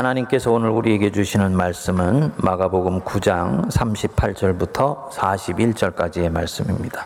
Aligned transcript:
하나님께서 0.00 0.50
오늘 0.50 0.70
우리에게 0.70 1.12
주시는 1.12 1.54
말씀은 1.54 2.32
마가복음 2.38 3.02
9장 3.02 3.70
38절부터 3.70 5.10
41절까지의 5.10 6.30
말씀입니다. 6.30 7.04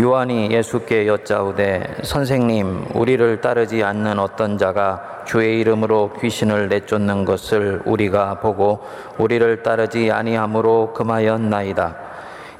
요한이 0.00 0.52
예수께 0.52 1.08
여짜오되 1.08 1.96
선생님 2.04 2.90
우리를 2.94 3.40
따르지 3.40 3.82
않는 3.82 4.20
어떤 4.20 4.56
자가 4.56 5.24
주의 5.26 5.58
이름으로 5.58 6.12
귀신을 6.20 6.68
내쫓는 6.68 7.24
것을 7.24 7.82
우리가 7.84 8.38
보고 8.38 8.84
우리를 9.18 9.64
따르지 9.64 10.12
아니함으로 10.12 10.92
금하였나이다. 10.92 11.96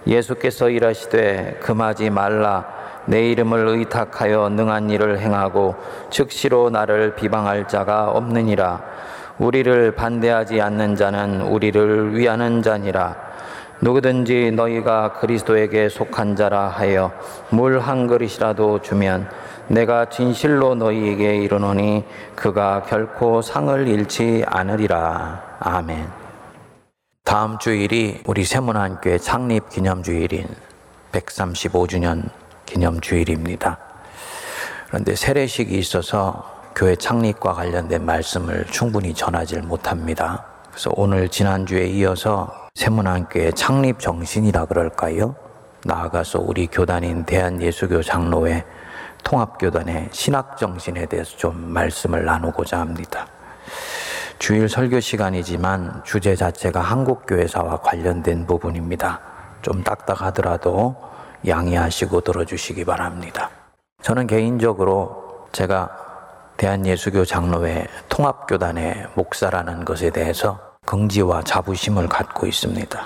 예수께서 0.08 0.70
일하시되 0.70 1.60
금하지 1.62 2.10
말라 2.10 2.66
내 3.06 3.30
이름을 3.30 3.68
의탁하여 3.68 4.48
능한 4.48 4.90
일을 4.90 5.20
행하고 5.20 5.76
즉시로 6.10 6.70
나를 6.70 7.14
비방할 7.14 7.68
자가 7.68 8.10
없느니라 8.10 8.90
우리를 9.40 9.92
반대하지 9.92 10.60
않는 10.60 10.96
자는 10.96 11.40
우리를 11.40 12.14
위하는 12.14 12.62
자니라. 12.62 13.16
누구든지 13.80 14.52
너희가 14.52 15.14
그리스도에게 15.14 15.88
속한 15.88 16.36
자라 16.36 16.68
하여 16.68 17.10
물 17.48 17.80
한 17.80 18.06
그릇이라도 18.06 18.82
주면 18.82 19.26
내가 19.68 20.10
진실로 20.10 20.74
너희에게 20.74 21.36
이르노니 21.36 22.04
그가 22.36 22.82
결코 22.82 23.40
상을 23.40 23.88
잃지 23.88 24.44
않으리라. 24.46 25.56
아멘. 25.60 26.06
다음 27.24 27.58
주일이 27.58 28.20
우리 28.26 28.44
세문안교회 28.44 29.16
창립 29.16 29.70
기념주일인 29.70 30.48
135주년 31.12 32.28
기념주일입니다. 32.66 33.78
그런데 34.88 35.14
세례식이 35.14 35.78
있어서 35.78 36.59
교회 36.74 36.94
창립과 36.94 37.52
관련된 37.52 38.04
말씀을 38.04 38.64
충분히 38.66 39.12
전하지 39.12 39.60
못합니다. 39.60 40.44
그래서 40.70 40.90
오늘 40.94 41.28
지난주에 41.28 41.86
이어서 41.86 42.68
세문안교회 42.74 43.52
창립 43.52 43.98
정신이라 43.98 44.66
그럴까요? 44.66 45.34
나아가서 45.84 46.40
우리 46.40 46.66
교단인 46.66 47.24
대한예수교 47.24 48.02
장로회 48.02 48.64
통합교단의 49.24 50.08
신학 50.12 50.56
정신에 50.56 51.06
대해서 51.06 51.36
좀 51.36 51.72
말씀을 51.72 52.24
나누고자 52.24 52.78
합니다. 52.78 53.26
주일 54.38 54.68
설교 54.68 55.00
시간이지만 55.00 56.02
주제 56.04 56.34
자체가 56.34 56.80
한국교회사와 56.80 57.78
관련된 57.78 58.46
부분입니다. 58.46 59.20
좀 59.60 59.82
딱딱하더라도 59.82 60.96
양해하시고 61.46 62.22
들어주시기 62.22 62.84
바랍니다. 62.84 63.50
저는 64.02 64.26
개인적으로 64.26 65.46
제가 65.52 66.09
대한예수교 66.60 67.24
장로회 67.24 67.86
통합교단의 68.10 69.06
목사라는 69.14 69.86
것에 69.86 70.10
대해서 70.10 70.60
긍지와 70.84 71.42
자부심을 71.42 72.06
갖고 72.06 72.46
있습니다. 72.46 73.00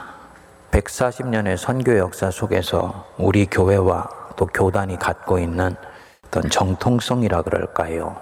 140년의 0.72 1.56
선교 1.56 1.96
역사 1.96 2.32
속에서 2.32 3.06
우리 3.16 3.46
교회와 3.46 4.08
또 4.34 4.46
교단이 4.46 4.98
갖고 4.98 5.38
있는 5.38 5.76
어떤 6.26 6.50
정통성이라 6.50 7.42
그럴까요? 7.42 8.16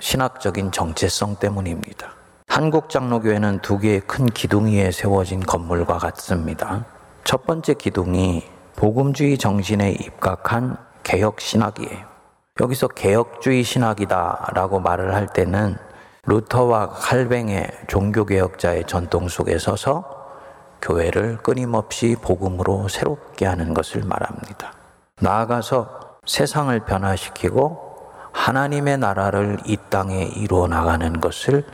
신학적인 0.00 0.72
정체성 0.72 1.36
때문입니다. 1.36 2.14
한국 2.48 2.90
장로교회는 2.90 3.60
두 3.60 3.78
개의 3.78 4.00
큰 4.00 4.26
기둥 4.26 4.66
위에 4.66 4.90
세워진 4.90 5.38
건물과 5.38 5.98
같습니다. 5.98 6.84
첫 7.22 7.46
번째 7.46 7.74
기둥이 7.74 8.42
복음주의 8.74 9.38
정신에 9.38 9.92
입각한 9.92 10.76
개혁 11.04 11.40
신학이에요. 11.40 12.11
여기서 12.62 12.88
개혁주의 12.88 13.64
신학이다라고 13.64 14.78
말을 14.78 15.14
할 15.14 15.26
때는 15.26 15.76
루터와 16.26 16.90
칼뱅의 16.90 17.68
종교개혁자의 17.88 18.84
전통 18.86 19.26
속에 19.28 19.58
서서 19.58 20.22
교회를 20.80 21.38
끊임없이 21.38 22.16
복음으로 22.22 22.86
새롭게 22.86 23.46
하는 23.46 23.74
것을 23.74 24.02
말합니다. 24.04 24.72
나아가서 25.20 26.18
세상을 26.24 26.78
변화시키고 26.84 28.00
하나님의 28.30 28.98
나라를 28.98 29.58
이 29.66 29.76
땅에 29.90 30.22
이루어 30.22 30.68
나가는 30.68 31.20
것을 31.20 31.64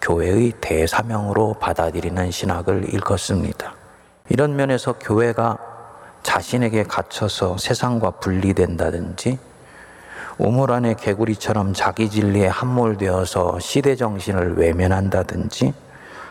교회의 0.00 0.52
대사명으로 0.60 1.54
받아들이는 1.54 2.30
신학을 2.30 2.94
일컫습니다. 2.94 3.74
이런 4.28 4.54
면에서 4.54 4.94
교회가 5.00 5.58
자신에게 6.22 6.84
갇혀서 6.84 7.58
세상과 7.58 8.12
분리된다든지 8.12 9.38
우물 10.38 10.72
안에 10.72 10.94
개구리처럼 10.94 11.74
자기 11.74 12.08
진리에 12.08 12.46
함몰되어서 12.46 13.58
시대 13.58 13.96
정신을 13.96 14.58
외면한다든지 14.58 15.74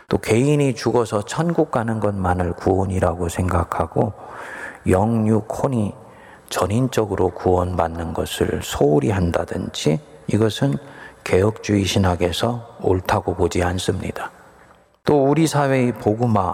또 0.09 0.17
개인이 0.17 0.73
죽어서 0.73 1.23
천국 1.23 1.71
가는 1.71 1.99
것만을 1.99 2.53
구원이라고 2.53 3.27
생각하고 3.27 4.13
영육혼이 4.87 5.93
전인적으로 6.49 7.29
구원받는 7.31 8.13
것을 8.13 8.61
소홀히 8.63 9.09
한다든지 9.11 9.99
이것은 10.27 10.77
개혁주의 11.25 11.83
신학에서 11.83 12.77
옳다고 12.81 13.35
보지 13.35 13.61
않습니다. 13.63 14.31
또 15.03 15.25
우리 15.25 15.45
사회의 15.45 15.91
복음화 15.91 16.53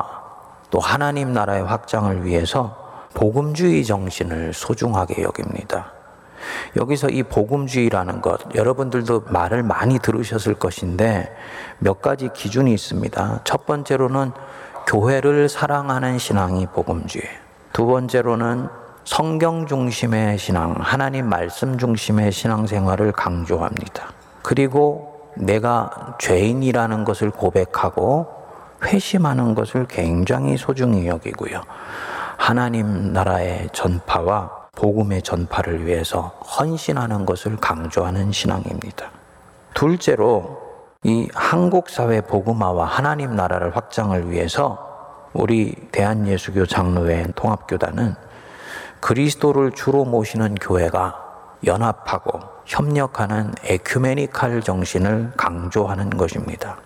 또 0.71 0.79
하나님 0.79 1.33
나라의 1.33 1.63
확장을 1.63 2.25
위해서 2.25 2.75
복음주의 3.13 3.85
정신을 3.85 4.53
소중하게 4.53 5.21
여깁니다. 5.21 5.92
여기서 6.75 7.09
이 7.09 7.23
복음주의라는 7.23 8.21
것, 8.21 8.39
여러분들도 8.55 9.25
말을 9.29 9.63
많이 9.63 9.99
들으셨을 9.99 10.55
것인데 10.55 11.35
몇 11.79 12.01
가지 12.01 12.29
기준이 12.33 12.73
있습니다. 12.73 13.41
첫 13.43 13.65
번째로는 13.65 14.31
교회를 14.87 15.49
사랑하는 15.49 16.17
신앙이 16.17 16.67
복음주의. 16.67 17.23
두 17.71 17.85
번째로는 17.85 18.67
성경 19.05 19.65
중심의 19.67 20.37
신앙, 20.37 20.75
하나님 20.79 21.27
말씀 21.27 21.77
중심의 21.77 22.31
신앙생활을 22.31 23.11
강조합니다. 23.11 24.11
그리고 24.41 25.31
내가 25.35 26.15
죄인이라는 26.19 27.03
것을 27.03 27.31
고백하고 27.31 28.27
회심하는 28.83 29.55
것을 29.55 29.87
굉장히 29.87 30.57
소중히 30.57 31.07
여기고요. 31.07 31.61
하나님 32.37 33.13
나라의 33.13 33.69
전파와 33.73 34.62
복음의 34.75 35.21
전파를 35.21 35.85
위해서 35.85 36.33
헌신하는 36.59 37.25
것을 37.25 37.57
강조하는 37.57 38.31
신앙입니다. 38.31 39.11
둘째로 39.73 40.61
이 41.03 41.27
한국 41.33 41.89
사회 41.89 42.21
복음화와 42.21 42.85
하나님 42.85 43.35
나라를 43.35 43.75
확장을 43.75 44.31
위해서 44.31 45.29
우리 45.33 45.73
대한예수교 45.91 46.65
장로회 46.65 47.27
통합교단은 47.35 48.15
그리스도를 48.99 49.71
주로 49.71 50.05
모시는 50.05 50.55
교회가 50.55 51.19
연합하고 51.65 52.39
협력하는 52.65 53.53
에큐메니칼 53.63 54.61
정신을 54.61 55.33
강조하는 55.37 56.09
것입니다. 56.11 56.77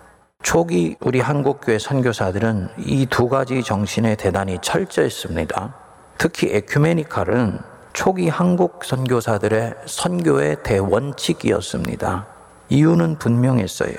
초기 0.42 0.96
우리 1.00 1.20
한국교회 1.20 1.78
선교사들은 1.78 2.68
이 2.78 3.06
두 3.06 3.28
가지 3.28 3.62
정신에 3.62 4.14
대단히 4.16 4.58
철저했습니다. 4.60 5.74
특히 6.16 6.54
에큐메니칼은 6.54 7.58
초기 7.98 8.28
한국 8.28 8.84
선교사들의 8.84 9.74
선교의 9.86 10.58
대원칙이었습니다. 10.62 12.26
이유는 12.68 13.18
분명했어요. 13.18 13.96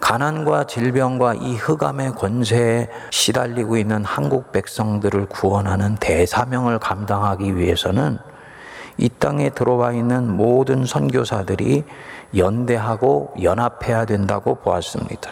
가난과 0.00 0.64
질병과 0.64 1.34
이 1.34 1.56
흑암의 1.56 2.12
권세에 2.12 2.88
시달리고 3.10 3.76
있는 3.76 4.06
한국 4.06 4.52
백성들을 4.52 5.26
구원하는 5.26 5.96
대사명을 5.96 6.78
감당하기 6.78 7.58
위해서는 7.58 8.16
이 8.96 9.10
땅에 9.10 9.50
들어와 9.50 9.92
있는 9.92 10.34
모든 10.34 10.86
선교사들이 10.86 11.84
연대하고 12.34 13.34
연합해야 13.42 14.06
된다고 14.06 14.54
보았습니다. 14.54 15.30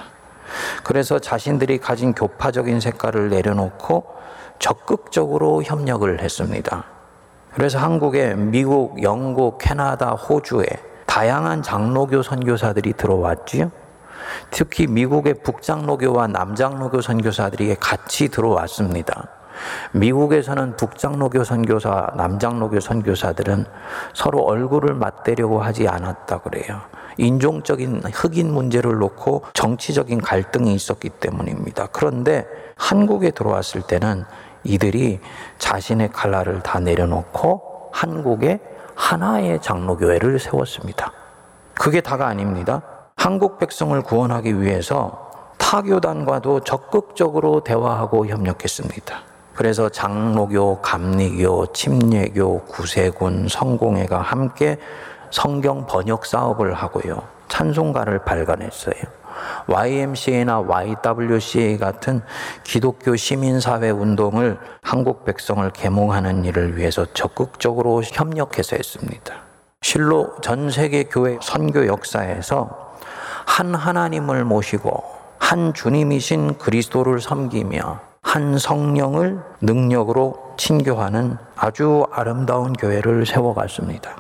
그래서 0.85 1.19
자신들이 1.19 1.79
가진 1.79 2.13
교파적인 2.13 2.81
색깔을 2.81 3.31
내려놓고 3.31 4.05
적극적으로 4.59 5.63
협력을 5.63 6.21
했습니다. 6.21 7.00
그래서 7.55 7.79
한국에 7.79 8.35
미국, 8.35 9.03
영국, 9.03 9.59
캐나다, 9.59 10.11
호주에 10.11 10.67
다양한 11.07 11.63
장로교 11.63 12.23
선교사들이 12.23 12.93
들어왔지요. 12.93 13.71
특히 14.51 14.87
미국의 14.87 15.35
북장로교와 15.43 16.29
남장로교 16.29 17.01
선교사들이 17.01 17.75
같이 17.77 18.29
들어왔습니다. 18.29 19.29
미국에서는 19.93 20.77
북장로교 20.77 21.45
선교사, 21.45 22.13
남장로교 22.17 22.81
선교사들은 22.81 23.67
서로 24.15 24.43
얼굴을 24.45 24.95
맞대려고 24.95 25.61
하지 25.61 25.89
않았다 25.89 26.39
그래요. 26.39 26.81
인종적인 27.19 28.03
흑인 28.15 28.53
문제를 28.53 28.99
놓고 28.99 29.45
정치적인 29.53 30.21
갈등이 30.21 30.73
있었기 30.75 31.11
때문입니다. 31.11 31.89
그런데 31.93 32.47
한국에 32.77 33.33
들어왔을 33.33 33.83
때는 33.83 34.25
이들이 34.65 35.21
자신의 35.59 36.11
칼날을 36.13 36.63
다 36.63 36.81
내려놓고 36.81 37.91
한국에 37.93 38.61
하나의 38.95 39.61
장로교회를 39.63 40.39
세웠습니다. 40.39 41.13
그게 41.75 42.01
다가 42.01 42.27
아닙니다. 42.27 42.83
한국 43.17 43.59
백성을 43.59 44.01
구원하기 44.03 44.61
위해서 44.61 45.31
다 45.59 45.71
타교단과도 45.71 46.61
적극적으로 46.61 47.61
대화하고 47.61 48.27
협력했습니다. 48.27 49.21
그래서 49.55 49.89
장로교, 49.89 50.81
감리교, 50.81 51.67
침례교, 51.73 52.65
구세군, 52.65 53.47
성공회가 53.49 54.21
함께 54.21 54.79
성경 55.31 55.87
번역 55.87 56.27
사업을 56.27 56.75
하고요. 56.75 57.23
찬송가를 57.49 58.25
발간했어요. 58.25 59.20
YMCA나 59.67 60.61
YWCA 60.61 61.79
같은 61.79 62.23
기독교 62.65 63.17
시민사회 63.17 63.91
운동을 63.91 64.59
한국 64.83 65.25
백성을 65.25 65.69
계몽하는 65.71 66.45
일을 66.45 66.77
위해서 66.77 67.07
적극적으로 67.13 68.03
협력해서 68.03 68.77
했습니다. 68.77 69.35
실로 69.83 70.35
전 70.43 70.71
세계 70.71 71.05
교회 71.05 71.39
선교 71.41 71.87
역사에서 71.87 72.95
한 73.47 73.75
하나님을 73.75 74.45
모시고 74.45 75.03
한 75.39 75.75
주님이신 75.75 76.59
그리스도를 76.59 77.21
섬기며 77.21 78.01
한 78.23 78.59
성령을 78.59 79.41
능력으로 79.61 80.55
친교하는 80.57 81.37
아주 81.57 82.07
아름다운 82.13 82.75
교회를 82.75 83.27
세워갔습니다. 83.27 84.17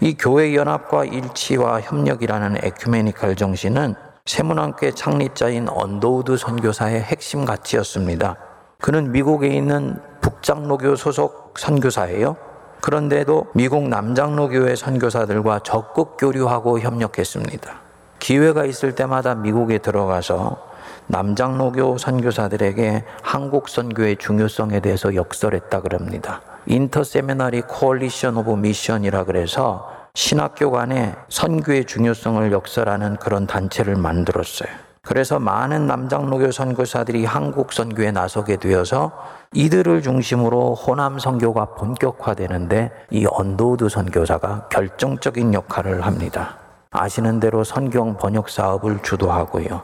이 0.00 0.14
교회 0.18 0.54
연합과 0.54 1.06
일치와 1.06 1.80
협력이라는 1.80 2.58
ecumenical 2.62 3.36
정신은 3.36 3.94
새문안교 4.26 4.90
창립자인 4.90 5.68
언더우드 5.68 6.36
선교사의 6.36 7.00
핵심 7.00 7.44
가치였습니다. 7.44 8.36
그는 8.80 9.12
미국에 9.12 9.46
있는 9.46 9.96
북장로교 10.20 10.96
소속 10.96 11.54
선교사예요. 11.56 12.36
그런데도 12.80 13.46
미국 13.54 13.88
남장로교회 13.88 14.74
선교사들과 14.74 15.60
적극 15.60 16.16
교류하고 16.18 16.80
협력했습니다. 16.80 17.72
기회가 18.18 18.64
있을 18.64 18.96
때마다 18.96 19.36
미국에 19.36 19.78
들어가서 19.78 20.60
남장로교 21.06 21.98
선교사들에게 21.98 23.04
한국 23.22 23.68
선교의 23.68 24.16
중요성에 24.16 24.80
대해서 24.80 25.14
역설했다 25.14 25.82
그럽니다. 25.82 26.42
Inter-Seminary 26.66 27.62
Coalition 27.62 28.36
of 28.38 28.50
Mission이라 28.54 29.22
그래서 29.24 29.88
신학교 30.16 30.70
간의 30.70 31.14
선교의 31.28 31.84
중요성을 31.84 32.50
역설하는 32.50 33.16
그런 33.16 33.46
단체를 33.46 33.96
만들었어요. 33.96 34.70
그래서 35.02 35.38
많은 35.38 35.86
남장로교 35.86 36.52
선교사들이 36.52 37.26
한국 37.26 37.70
선교에 37.70 38.12
나서게 38.12 38.56
되어서 38.56 39.12
이들을 39.52 40.00
중심으로 40.00 40.74
호남 40.74 41.18
선교가 41.18 41.74
본격화되는데 41.74 42.92
이 43.10 43.26
언더우드 43.30 43.90
선교사가 43.90 44.68
결정적인 44.70 45.52
역할을 45.52 46.06
합니다. 46.06 46.56
아시는 46.92 47.38
대로 47.38 47.62
선경 47.62 48.16
번역 48.16 48.48
사업을 48.48 49.02
주도하고요. 49.02 49.82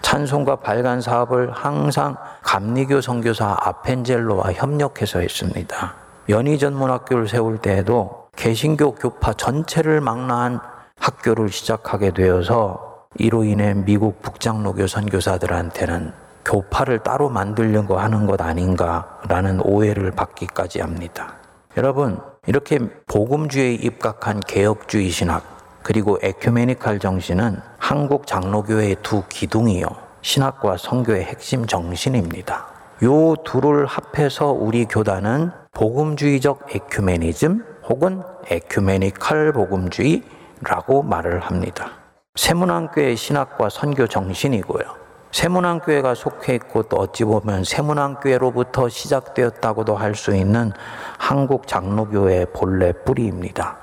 찬송과 0.00 0.56
발간 0.56 1.02
사업을 1.02 1.50
항상 1.52 2.16
감리교 2.42 3.02
선교사 3.02 3.54
아펜젤로와 3.60 4.54
협력해서 4.54 5.18
했습니다. 5.20 5.94
연희 6.30 6.58
전문학교를 6.58 7.28
세울 7.28 7.58
때에도 7.58 8.27
개신교 8.38 8.94
교파 8.94 9.32
전체를 9.32 10.00
망라한 10.00 10.60
학교를 11.00 11.48
시작하게 11.48 12.12
되어서 12.12 13.06
이로 13.16 13.42
인해 13.42 13.74
미국 13.74 14.22
북장로교 14.22 14.86
선교사들한테는 14.86 16.12
교파를 16.44 17.00
따로 17.00 17.28
만들려고 17.30 17.98
하는 17.98 18.26
것 18.26 18.40
아닌가라는 18.40 19.60
오해를 19.64 20.12
받기까지 20.12 20.80
합니다. 20.80 21.34
여러분, 21.76 22.20
이렇게 22.46 22.78
복음주의에 23.08 23.74
입각한 23.74 24.38
개혁주의 24.38 25.10
신학, 25.10 25.42
그리고 25.82 26.16
에큐메니칼 26.22 27.00
정신은 27.00 27.60
한국 27.78 28.28
장로교회의 28.28 28.98
두 29.02 29.24
기둥이요. 29.28 29.88
신학과 30.22 30.76
성교의 30.76 31.24
핵심 31.24 31.66
정신입니다. 31.66 32.66
요 33.02 33.34
둘을 33.44 33.86
합해서 33.86 34.52
우리 34.52 34.84
교단은 34.84 35.50
복음주의적 35.72 36.74
에큐메니즘 36.74 37.64
혹은 37.88 38.22
에큐메니칼 38.50 39.52
복음주의라고 39.52 41.02
말을 41.02 41.40
합니다. 41.40 41.90
세문안교의 42.34 43.16
신학과 43.16 43.68
선교 43.68 44.06
정신이고요. 44.06 44.84
세문안교회가 45.32 46.14
속해 46.14 46.54
있고 46.54 46.84
또 46.84 46.96
어찌 46.98 47.24
보면 47.24 47.64
세문안교회로부터 47.64 48.88
시작되었다고도 48.88 49.96
할 49.96 50.14
수 50.14 50.34
있는 50.34 50.72
한국 51.18 51.66
장로교회의 51.66 52.46
본래 52.54 52.92
뿌리입니다. 52.92 53.76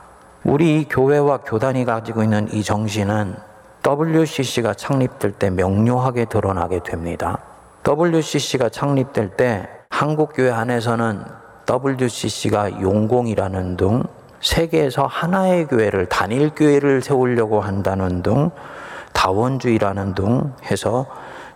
우리 0.43 0.85
교회와 0.87 1.37
교단이 1.37 1.85
가지고 1.85 2.23
있는 2.23 2.51
이 2.51 2.63
정신은 2.63 3.35
WCC가 3.85 4.73
창립될 4.73 5.33
때 5.33 5.49
명료하게 5.49 6.25
드러나게 6.25 6.81
됩니다. 6.83 7.39
WCC가 7.87 8.69
창립될 8.69 9.37
때 9.37 9.67
한국교회 9.89 10.51
안에서는 10.51 11.44
WCC가 11.69 12.81
용공이라는 12.81 13.77
등 13.77 14.03
세계에서 14.41 15.05
하나의 15.05 15.67
교회를 15.67 16.07
단일 16.07 16.51
교회를 16.51 17.01
세우려고 17.01 17.61
한다는 17.61 18.21
등 18.21 18.51
다원주의라는 19.13 20.13
등 20.13 20.53
해서 20.69 21.07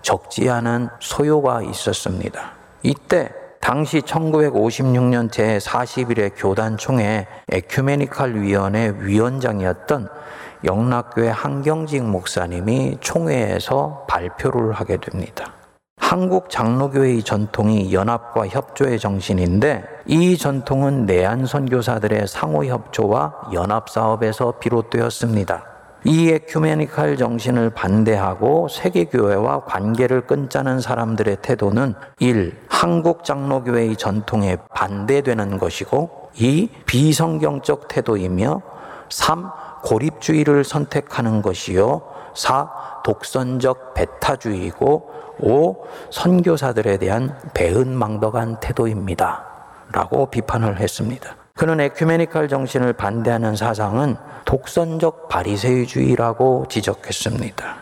적지 0.02 0.50
않은 0.50 0.90
소요가 1.00 1.62
있었습니다. 1.62 2.54
이때 2.82 3.30
당시 3.60 4.02
1956년 4.02 5.30
제41회 5.30 6.32
교단총회 6.36 7.28
에큐메니칼 7.52 8.42
위원회 8.42 8.94
위원장이었던 8.98 10.10
영락교회 10.64 11.30
한경직 11.30 12.04
목사님이 12.04 12.98
총회에서 13.02 14.06
발표를 14.08 14.74
하게 14.74 14.98
됩니다. 14.98 15.54
한국 16.10 16.50
장로교회의 16.50 17.22
전통이 17.22 17.94
연합과 17.94 18.48
협조의 18.48 18.98
정신인데 18.98 19.84
이 20.08 20.40
전통은 20.40 21.06
내한 21.06 21.46
선교사들의 21.46 22.28
상호 22.28 22.66
협조와 22.66 23.52
연합 23.54 23.92
사업에서 23.92 24.54
비롯되었습니다. 24.54 25.64
이 26.06 26.30
에큐메니칼 26.32 27.16
정신을 27.16 27.70
반대하고 27.70 28.70
세계교회와 28.70 29.66
관계를 29.66 30.26
끊자는 30.26 30.80
사람들의 30.80 31.38
태도는 31.44 31.94
1. 32.18 32.58
한국 32.68 33.24
장로교회의 33.24 33.96
전통에 33.96 34.58
반대되는 34.74 35.60
것이고 35.60 36.32
2. 36.34 36.70
비성경적 36.88 37.88
태도이며 37.88 38.64
3. 39.10 39.52
고립주의를 39.84 40.64
선택하는 40.64 41.44
것이요 41.44 42.02
4. 42.34 42.68
독선적 43.04 43.94
배타주의이고 43.94 45.19
5. 45.40 45.86
선교사들에 46.12 46.98
대한 46.98 47.38
배은망덕한 47.54 48.60
태도입니다. 48.60 49.46
라고 49.92 50.28
비판을 50.28 50.80
했습니다. 50.80 51.36
그는 51.56 51.80
에큐메니칼 51.80 52.48
정신을 52.48 52.94
반대하는 52.94 53.56
사상은 53.56 54.16
독선적 54.46 55.28
바리새주의라고 55.28 56.68
지적했습니다. 56.70 57.76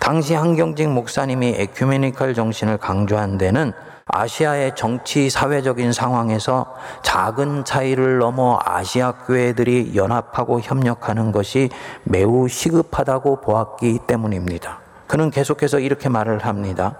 당시 0.00 0.34
한경직 0.34 0.88
목사님이 0.90 1.54
에큐메니칼 1.58 2.34
정신을 2.34 2.76
강조한 2.78 3.38
데는 3.38 3.72
아시아의 4.06 4.76
정치 4.76 5.30
사회적인 5.30 5.92
상황에서 5.92 6.74
작은 7.02 7.64
차이를 7.64 8.18
넘어 8.18 8.58
아시아 8.62 9.12
교회들이 9.12 9.92
연합하고 9.94 10.60
협력하는 10.60 11.32
것이 11.32 11.70
매우 12.04 12.46
시급하다고 12.48 13.40
보았기 13.40 14.00
때문입니다. 14.06 14.81
그는 15.12 15.30
계속해서 15.30 15.78
이렇게 15.78 16.08
말을 16.08 16.38
합니다. 16.38 16.96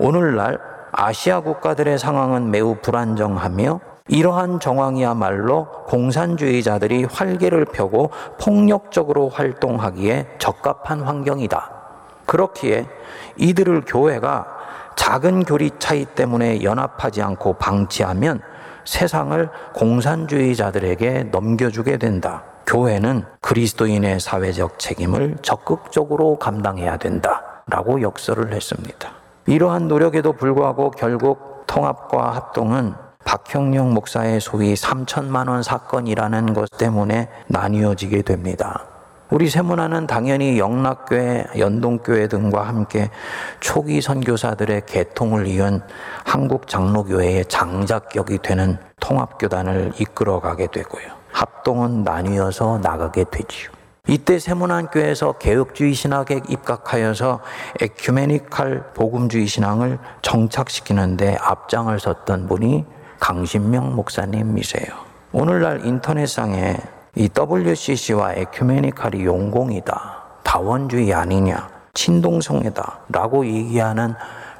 오늘날 0.00 0.58
아시아 0.90 1.38
국가들의 1.38 1.96
상황은 1.96 2.50
매우 2.50 2.74
불안정하며 2.82 3.78
이러한 4.08 4.58
정황이야말로 4.58 5.68
공산주의자들이 5.86 7.04
활개를 7.04 7.66
펴고 7.66 8.10
폭력적으로 8.40 9.28
활동하기에 9.28 10.38
적합한 10.40 11.02
환경이다. 11.02 11.70
그렇기에 12.26 12.88
이들을 13.36 13.82
교회가 13.86 14.48
작은 14.96 15.44
교리 15.44 15.70
차이 15.78 16.06
때문에 16.06 16.64
연합하지 16.64 17.22
않고 17.22 17.52
방치하면 17.52 18.42
세상을 18.84 19.48
공산주의자들에게 19.76 21.28
넘겨주게 21.30 21.98
된다. 21.98 22.42
교회는 22.68 23.24
그리스도인의 23.40 24.20
사회적 24.20 24.78
책임을 24.78 25.38
적극적으로 25.40 26.38
감당해야 26.38 26.98
된다. 26.98 27.62
라고 27.66 28.02
역설을 28.02 28.52
했습니다. 28.52 29.10
이러한 29.46 29.88
노력에도 29.88 30.34
불구하고 30.34 30.90
결국 30.90 31.64
통합과 31.66 32.32
합동은 32.32 32.92
박형룡 33.24 33.94
목사의 33.94 34.40
소위 34.40 34.74
3천만 34.74 35.48
원 35.48 35.62
사건이라는 35.62 36.52
것 36.52 36.68
때문에 36.76 37.30
나뉘어지게 37.46 38.20
됩니다. 38.22 38.84
우리 39.30 39.48
세문화는 39.48 40.06
당연히 40.06 40.58
영락교회, 40.58 41.46
연동교회 41.58 42.28
등과 42.28 42.62
함께 42.62 43.10
초기 43.60 44.02
선교사들의 44.02 44.82
개통을 44.86 45.46
이은 45.46 45.80
한국 46.24 46.68
장로교회의 46.68 47.46
장작격이 47.46 48.38
되는 48.38 48.78
통합교단을 49.00 49.92
이끌어가게 49.98 50.68
되고요. 50.68 51.17
합동은 51.38 52.02
나뉘어서 52.02 52.80
나가게 52.82 53.24
되지요. 53.30 53.70
이때 54.08 54.40
세문안교에서 54.40 55.32
개혁주의 55.34 55.94
신학에 55.94 56.40
입각하여서 56.48 57.40
에큐메니칼 57.80 58.94
복음주의 58.94 59.46
신앙을 59.46 59.98
정착시키는데 60.22 61.36
앞장을 61.40 62.00
섰던 62.00 62.48
분이 62.48 62.84
강신명 63.20 63.94
목사님이세요. 63.94 64.86
오늘날 65.30 65.86
인터넷상에 65.86 66.76
이 67.14 67.28
WCC와 67.36 68.32
에큐메니칼이 68.32 69.24
용공이다. 69.24 70.22
다원주의 70.42 71.14
아니냐. 71.14 71.68
친동성애다. 71.94 73.00
라고 73.10 73.46
얘기하는 73.46 74.14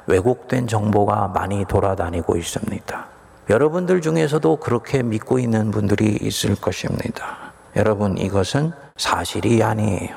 왜곡된 0.07 0.67
정보가 0.67 1.29
많이 1.29 1.65
돌아다니고 1.65 2.37
있습니다. 2.37 3.18
여러분들 3.49 4.01
중에서도 4.01 4.57
그렇게 4.57 5.01
믿고 5.01 5.39
있는 5.39 5.71
분들이 5.71 6.19
있을 6.21 6.55
것입니다. 6.55 7.51
여러분, 7.75 8.15
이것은 8.17 8.73
사실이 8.95 9.63
아니에요. 9.63 10.15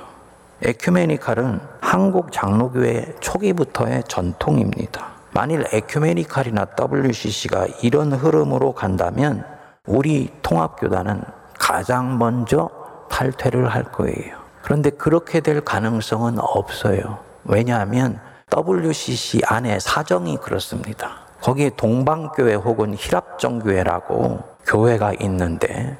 에큐메니칼은 0.60 1.60
한국 1.80 2.30
장로교회 2.30 3.16
초기부터의 3.20 4.04
전통입니다. 4.06 5.12
만일 5.32 5.64
에큐메니칼이나 5.72 6.66
WCC가 6.78 7.68
이런 7.82 8.12
흐름으로 8.12 8.74
간다면 8.74 9.46
우리 9.86 10.30
통합교단은 10.42 11.22
가장 11.58 12.18
먼저 12.18 12.68
탈퇴를 13.10 13.68
할 13.68 13.84
거예요. 13.84 14.36
그런데 14.60 14.90
그렇게 14.90 15.40
될 15.40 15.62
가능성은 15.62 16.38
없어요. 16.38 17.18
왜냐하면 17.44 18.20
WCC 18.54 19.40
안에 19.46 19.80
사정이 19.80 20.36
그렇습니다. 20.36 21.21
거기에 21.42 21.70
동방교회 21.76 22.54
혹은 22.54 22.94
희랍정교회라고 22.96 24.38
교회가 24.64 25.12
있는데 25.20 25.98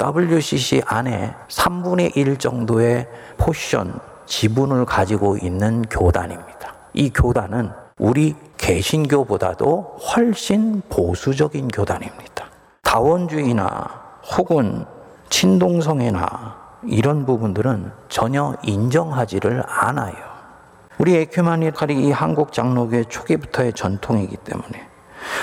WCC 0.00 0.82
안에 0.86 1.34
3분의 1.48 2.16
1 2.16 2.38
정도의 2.38 3.06
포션, 3.36 4.00
지분을 4.24 4.86
가지고 4.86 5.36
있는 5.36 5.82
교단입니다. 5.82 6.74
이 6.94 7.10
교단은 7.10 7.70
우리 7.98 8.34
개신교보다도 8.56 9.98
훨씬 9.98 10.82
보수적인 10.88 11.68
교단입니다. 11.68 12.46
다원주의나 12.82 13.90
혹은 14.36 14.86
친동성애나 15.28 16.56
이런 16.86 17.26
부분들은 17.26 17.92
전혀 18.08 18.54
인정하지를 18.62 19.62
않아요. 19.66 20.27
우리 20.98 21.14
에큐마니칼이 21.16 22.06
이 22.06 22.10
한국 22.10 22.52
장로교의 22.52 23.06
초기부터의 23.08 23.72
전통이기 23.72 24.36
때문에 24.38 24.88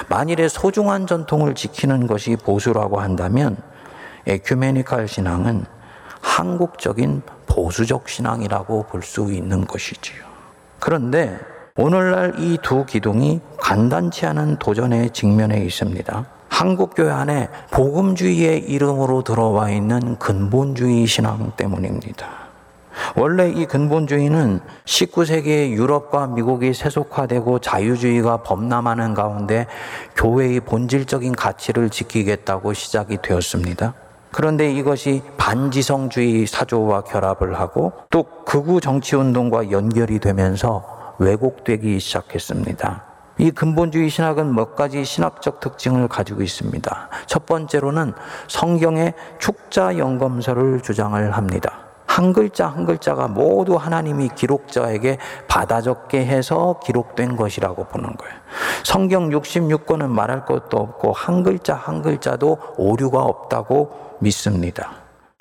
만일에 0.10 0.48
소중한 0.50 1.08
전통을 1.08 1.56
지키는 1.56 2.08
것이 2.08 2.36
보수라고 2.36 3.00
한다면 3.00 3.58
에큐메니칼 4.28 5.08
신앙은 5.08 5.66
한국적인 6.22 7.22
보수적 7.48 8.10
신앙이라고 8.10 8.84
볼 8.88 9.02
수 9.04 9.32
있는 9.32 9.66
것이지요. 9.66 10.24
그런데 10.80 11.40
오늘날 11.78 12.34
이 12.40 12.58
두 12.62 12.86
기둥이 12.86 13.42
간단치 13.60 14.26
않은 14.26 14.58
도전에 14.58 15.10
직면해 15.10 15.60
있습니다. 15.64 16.26
한국교회 16.50 17.12
안에 17.12 17.50
복음주의의 17.72 18.60
이름으로 18.60 19.24
들어와 19.24 19.70
있는 19.70 20.18
근본주의 20.18 21.06
신앙 21.06 21.52
때문입니다. 21.56 22.45
원래 23.16 23.50
이 23.50 23.66
근본주의는 23.66 24.60
19세기의 24.86 25.72
유럽과 25.72 26.28
미국이 26.28 26.74
세속화되고 26.74 27.60
자유주의가 27.60 28.38
범람하는 28.38 29.14
가운데 29.14 29.68
교회의 30.16 30.62
본질적인 30.62 31.34
가치를 31.34 31.90
지키겠다고 31.90 32.74
시작이 32.74 33.18
되었습니다. 33.22 33.94
그런데 34.32 34.70
이것이 34.70 35.22
반지성주의 35.38 36.46
사조와 36.46 37.02
결합을 37.02 37.58
하고 37.58 37.94
또 38.10 38.24
극우 38.46 38.82
정치운동과 38.82 39.72
연결이 39.72 40.20
되면서 40.20 41.16
왜곡되기 41.20 42.00
시작했습니다. 42.02 43.04
이 43.38 43.52
근본주의 43.52 44.10
신학은 44.10 44.54
몇 44.54 44.76
가지 44.76 45.04
신학적 45.04 45.60
특징을 45.60 46.08
가지고 46.08 46.42
있습니다. 46.42 47.10
첫 47.28 47.46
번째로는 47.46 48.14
성경의 48.48 49.14
축자 49.40 49.98
영검서를 49.98 50.82
주장을 50.82 51.32
합니다. 51.32 51.85
한 52.16 52.32
글자 52.32 52.68
한 52.68 52.86
글자가 52.86 53.28
모두 53.28 53.76
하나님이 53.76 54.30
기록자에게 54.36 55.18
받아 55.50 55.82
적게 55.82 56.26
해서 56.26 56.80
기록된 56.82 57.36
것이라고 57.36 57.84
보는 57.88 58.16
거예요. 58.16 58.34
성경 58.86 59.32
66권은 59.32 60.08
말할 60.08 60.46
것도 60.46 60.78
없고 60.78 61.12
한 61.12 61.44
글자 61.44 61.76
한 61.76 62.02
글자도 62.02 62.58
오류가 62.78 63.22
없다고 63.22 64.16
믿습니다. 64.20 64.92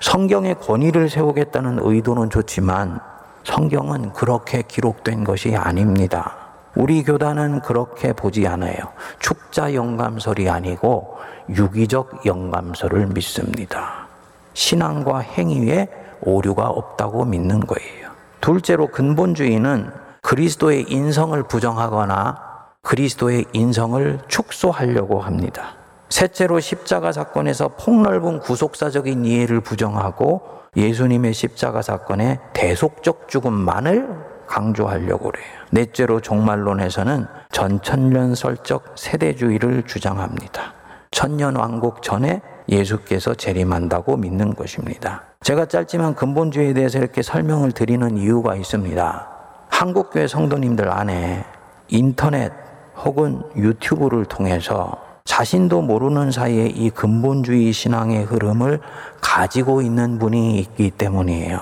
성경의 0.01 0.55
권위를 0.59 1.07
세우겠다는 1.07 1.79
의도는 1.81 2.29
좋지만 2.29 2.99
성경은 3.45 4.11
그렇게 4.11 4.61
기록된 4.61 5.23
것이 5.23 5.55
아닙니다. 5.55 6.35
우리 6.75 7.03
교단은 7.03 7.61
그렇게 7.61 8.11
보지 8.11 8.45
않아요. 8.47 8.75
축자 9.19 9.73
영감설이 9.73 10.49
아니고 10.49 11.19
유기적 11.47 12.25
영감설을 12.25 13.07
믿습니다. 13.07 14.09
신앙과 14.53 15.19
행위에 15.19 16.04
오류가 16.25 16.67
없다고 16.67 17.25
믿는 17.25 17.61
거예요. 17.61 18.09
둘째로 18.41 18.87
근본주의는 18.87 19.91
그리스도의 20.21 20.85
인성을 20.89 21.41
부정하거나 21.43 22.45
그리스도의 22.81 23.45
인성을 23.53 24.19
축소하려고 24.27 25.19
합니다. 25.19 25.75
셋째로 26.09 26.59
십자가 26.59 27.11
사건에서 27.11 27.69
폭넓은 27.69 28.39
구속사적인 28.39 29.25
이해를 29.25 29.61
부정하고 29.61 30.41
예수님의 30.75 31.33
십자가 31.33 31.81
사건의 31.81 32.39
대속적 32.53 33.27
죽음만을 33.27 34.35
강조하려고 34.47 35.31
그래요. 35.31 35.45
넷째로 35.71 36.19
종말론에서는 36.19 37.25
전천년설적 37.51 38.93
세대주의를 38.95 39.83
주장합니다. 39.83 40.73
천년왕국 41.11 42.01
전에 42.03 42.41
예수께서 42.69 43.33
재림한다고 43.33 44.17
믿는 44.17 44.55
것입니다. 44.55 45.23
제가 45.41 45.65
짧지만 45.65 46.15
근본주의에 46.15 46.73
대해서 46.73 46.99
이렇게 46.99 47.21
설명을 47.21 47.71
드리는 47.71 48.17
이유가 48.17 48.55
있습니다. 48.55 49.27
한국교회 49.69 50.27
성도님들 50.27 50.89
안에 50.89 51.45
인터넷 51.89 52.51
혹은 52.97 53.43
유튜브를 53.55 54.25
통해서 54.25 54.97
자신도 55.25 55.81
모르는 55.81 56.31
사이에 56.31 56.67
이 56.67 56.89
근본주의 56.89 57.73
신앙의 57.73 58.23
흐름을 58.23 58.79
가지고 59.21 59.81
있는 59.81 60.17
분이 60.19 60.57
있기 60.59 60.91
때문이에요. 60.91 61.59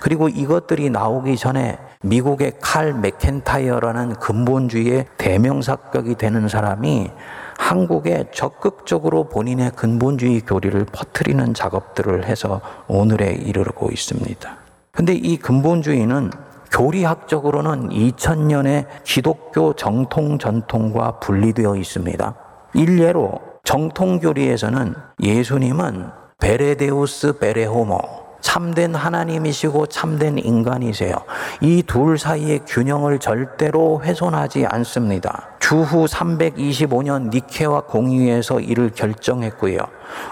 그리고 0.00 0.28
이것들이 0.28 0.90
나오기 0.90 1.36
전에 1.36 1.78
미국의 2.02 2.54
칼 2.60 2.94
맥켄타이어라는 2.94 4.14
근본주의의 4.14 5.06
대명사격이 5.18 6.14
되는 6.14 6.48
사람이 6.48 7.10
한국에 7.58 8.24
적극적으로 8.32 9.24
본인의 9.24 9.72
근본주의 9.72 10.40
교리를 10.40 10.86
퍼뜨리는 10.86 11.52
작업들을 11.52 12.24
해서 12.24 12.62
오늘에 12.86 13.32
이르고 13.32 13.90
있습니다. 13.90 14.56
근데 14.92 15.12
이 15.12 15.36
근본주의는 15.36 16.30
교리학적으로는 16.70 17.90
2000년의 17.90 18.86
기독교 19.04 19.74
정통 19.74 20.38
전통과 20.38 21.18
분리되어 21.18 21.76
있습니다. 21.76 22.34
일례로 22.74 23.40
정통 23.64 24.20
교리에서는 24.20 24.94
예수님은 25.20 26.10
베레데우스 26.38 27.38
베레호모 27.38 28.27
참된 28.40 28.94
하나님이시고 28.94 29.86
참된 29.86 30.38
인간이세요. 30.38 31.14
이 31.60 31.82
둘 31.86 32.18
사이의 32.18 32.60
균형을 32.66 33.18
절대로 33.18 34.00
훼손하지 34.02 34.66
않습니다. 34.66 35.48
주후 35.58 36.06
325년 36.06 37.30
니케와 37.30 37.82
공의회에서 37.82 38.60
이를 38.60 38.90
결정했고요. 38.90 39.78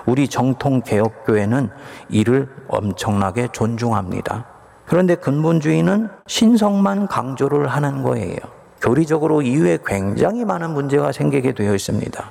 우리 0.06 0.28
정통 0.28 0.82
개혁교회는 0.82 1.70
이를 2.08 2.48
엄청나게 2.68 3.48
존중합니다. 3.52 4.46
그런데 4.86 5.16
근본주의는 5.16 6.08
신성만 6.26 7.08
강조를 7.08 7.66
하는 7.68 8.02
거예요. 8.02 8.36
교리적으로 8.80 9.42
이후에 9.42 9.78
굉장히 9.84 10.44
많은 10.44 10.70
문제가 10.70 11.10
생기게 11.10 11.52
되어 11.52 11.74
있습니다. 11.74 12.30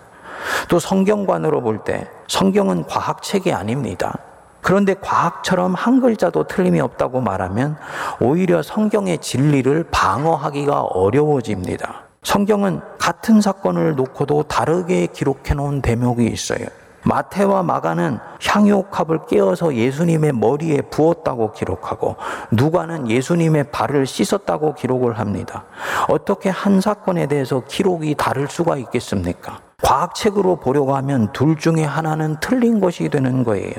또 0.70 0.79
성경관으로 0.79 1.62
볼 1.62 1.84
때 1.84 2.08
성경은 2.27 2.86
과학책이 2.86 3.51
아닙니다. 3.51 4.17
그런데 4.65 4.95
과학처럼 5.00 5.75
한 5.75 6.01
글자도 6.01 6.45
틀림이 6.48 6.79
없다고 6.81 7.22
말하면 7.22 7.77
오히려 8.19 8.63
성경의 8.63 9.19
진리를 9.19 9.86
방어하기가 9.91 10.81
어려워집니다. 10.81 12.05
성경은 12.24 12.81
같은 12.98 13.41
사건을 13.41 13.93
놓고도 13.93 14.41
다르게 14.48 15.05
기록해 15.05 15.53
놓은 15.53 15.84
대목이 15.84 16.25
있어요. 16.25 16.65
마태와 17.03 17.62
마가는 17.62 18.17
향유옥합을 18.43 19.27
깨어서 19.27 19.75
예수님의 19.75 20.34
머리에 20.34 20.81
부었다고 20.81 21.51
기록하고 21.51 22.15
누가는 22.50 23.07
예수님의 23.07 23.65
발을 23.65 24.07
씻었다고 24.07 24.74
기록을 24.74 25.19
합니다. 25.19 25.65
어떻게 26.10 26.50
한 26.50 26.81
사건에 26.81 27.27
대해서 27.27 27.62
기록이 27.67 28.15
다를 28.15 28.48
수가 28.50 28.77
있겠습니까? 28.77 29.60
과학책으로 29.82 30.58
보려고 30.58 30.96
하면 30.96 31.32
둘 31.32 31.58
중에 31.58 31.84
하나는 31.84 32.38
틀린 32.39 32.79
것이 32.79 33.10
되는 33.10 33.44
거예요. 33.44 33.74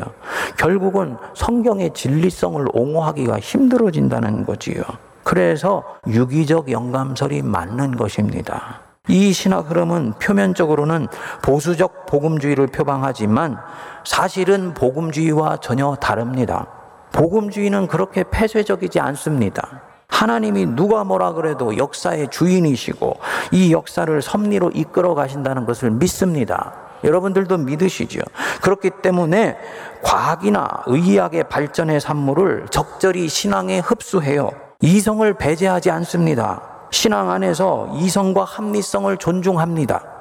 결국은 0.58 1.16
성경의 1.34 1.92
진리성을 1.94 2.64
옹호하기가 2.72 3.38
힘들어진다는 3.38 4.44
거지요. 4.44 4.82
그래서 5.24 5.82
유기적 6.06 6.70
영감설이 6.70 7.42
맞는 7.42 7.96
것입니다. 7.96 8.80
이 9.08 9.32
신학 9.32 9.70
흐름은 9.70 10.14
표면적으로는 10.20 11.06
보수적 11.42 12.06
복음주의를 12.06 12.66
표방하지만 12.68 13.56
사실은 14.04 14.74
복음주의와 14.74 15.58
전혀 15.58 15.94
다릅니다. 15.96 16.66
복음주의는 17.12 17.86
그렇게 17.86 18.24
폐쇄적이지 18.30 19.00
않습니다. 19.00 19.82
하나님이 20.08 20.66
누가 20.66 21.04
뭐라 21.04 21.32
그래도 21.32 21.76
역사의 21.76 22.28
주인이시고 22.30 23.18
이 23.52 23.72
역사를 23.72 24.22
섭리로 24.22 24.70
이끌어 24.74 25.14
가신다는 25.14 25.66
것을 25.66 25.90
믿습니다. 25.90 26.74
여러분들도 27.04 27.58
믿으시죠. 27.58 28.20
그렇기 28.62 28.90
때문에 29.02 29.56
과학이나 30.02 30.84
의학의 30.86 31.48
발전의 31.48 32.00
산물을 32.00 32.66
적절히 32.70 33.28
신앙에 33.28 33.80
흡수해요. 33.80 34.50
이성을 34.80 35.32
배제하지 35.34 35.90
않습니다. 35.90 36.62
신앙 36.90 37.30
안에서 37.30 37.88
이성과 37.94 38.44
합리성을 38.44 39.16
존중합니다. 39.18 40.15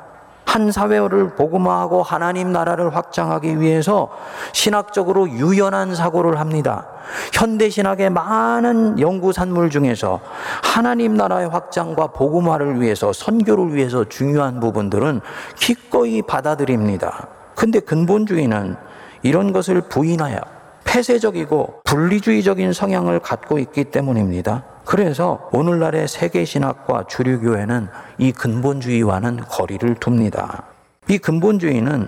한 0.45 0.71
사회를 0.71 1.35
복음화하고 1.35 2.03
하나님 2.03 2.51
나라를 2.51 2.95
확장하기 2.95 3.59
위해서 3.59 4.09
신학적으로 4.53 5.29
유연한 5.29 5.95
사고를 5.95 6.39
합니다. 6.39 6.87
현대 7.33 7.69
신학의 7.69 8.09
많은 8.11 8.99
연구 8.99 9.33
산물 9.33 9.69
중에서 9.69 10.19
하나님 10.63 11.15
나라의 11.15 11.49
확장과 11.49 12.07
복음화를 12.07 12.81
위해서 12.81 13.11
선교를 13.11 13.75
위해서 13.75 14.05
중요한 14.05 14.59
부분들은 14.59 15.21
기꺼이 15.57 16.21
받아들입니다. 16.21 17.27
근데 17.55 17.79
근본주의는 17.79 18.75
이런 19.23 19.51
것을 19.53 19.81
부인하여 19.81 20.39
폐쇄적이고 20.83 21.81
분리주의적인 21.83 22.73
성향을 22.73 23.19
갖고 23.19 23.59
있기 23.59 23.85
때문입니다. 23.85 24.63
그래서 24.85 25.49
오늘날의 25.51 26.07
세계 26.07 26.45
신학과 26.45 27.05
주류교회는 27.07 27.87
이 28.19 28.31
근본주의와는 28.31 29.37
거리를 29.49 29.95
둡니다. 29.95 30.63
이 31.09 31.17
근본주의는 31.17 32.07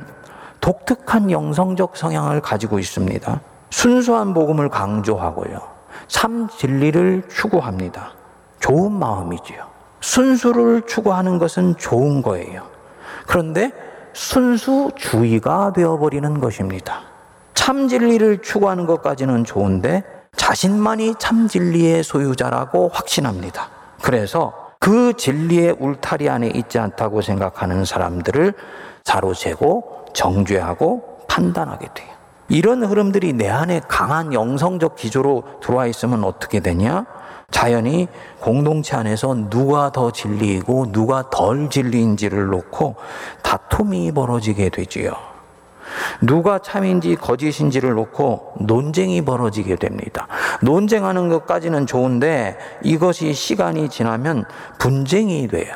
독특한 0.61 1.31
영성적 1.31 1.97
성향을 1.97 2.41
가지고 2.41 2.79
있습니다. 2.79 3.41
순수한 3.71 4.33
복음을 4.33 4.69
강조하고요. 4.69 5.59
참 6.07 6.47
진리를 6.49 7.23
추구합니다. 7.29 8.11
좋은 8.59 8.91
마음이지요. 8.91 9.65
순수를 10.01 10.83
추구하는 10.85 11.39
것은 11.39 11.77
좋은 11.77 12.21
거예요. 12.21 12.63
그런데 13.25 13.71
순수주의가 14.13 15.73
되어버리는 15.73 16.39
것입니다. 16.39 17.01
참 17.53 17.87
진리를 17.87 18.41
추구하는 18.41 18.85
것까지는 18.85 19.43
좋은데 19.43 20.03
자신만이 20.35 21.15
참 21.19 21.47
진리의 21.47 22.03
소유자라고 22.03 22.89
확신합니다. 22.93 23.69
그래서 24.01 24.53
그 24.79 25.13
진리의 25.13 25.77
울타리 25.79 26.29
안에 26.29 26.47
있지 26.47 26.79
않다고 26.79 27.21
생각하는 27.21 27.85
사람들을 27.85 28.53
사로재고 29.03 30.05
정죄하고 30.13 31.25
판단하게 31.27 31.87
돼요. 31.93 32.09
이런 32.49 32.83
흐름들이 32.83 33.33
내 33.33 33.49
안에 33.49 33.81
강한 33.87 34.33
영성적 34.33 34.95
기조로 34.95 35.43
들어와 35.61 35.85
있으면 35.87 36.23
어떻게 36.23 36.59
되냐? 36.59 37.05
자연히 37.51 38.07
공동체 38.39 38.95
안에서 38.95 39.33
누가 39.49 39.91
더 39.91 40.11
진리이고 40.11 40.91
누가 40.91 41.29
덜 41.29 41.69
진리인지를 41.69 42.47
놓고 42.47 42.95
다툼이 43.41 44.11
벌어지게 44.11 44.69
되지요. 44.69 45.36
누가 46.21 46.59
참인지 46.59 47.15
거짓인지를 47.15 47.93
놓고 47.93 48.53
논쟁이 48.59 49.23
벌어지게 49.23 49.75
됩니다. 49.75 50.27
논쟁하는 50.61 51.29
것까지는 51.29 51.85
좋은데 51.85 52.57
이것이 52.83 53.33
시간이 53.33 53.89
지나면 53.89 54.45
분쟁이 54.79 55.47
돼요. 55.47 55.75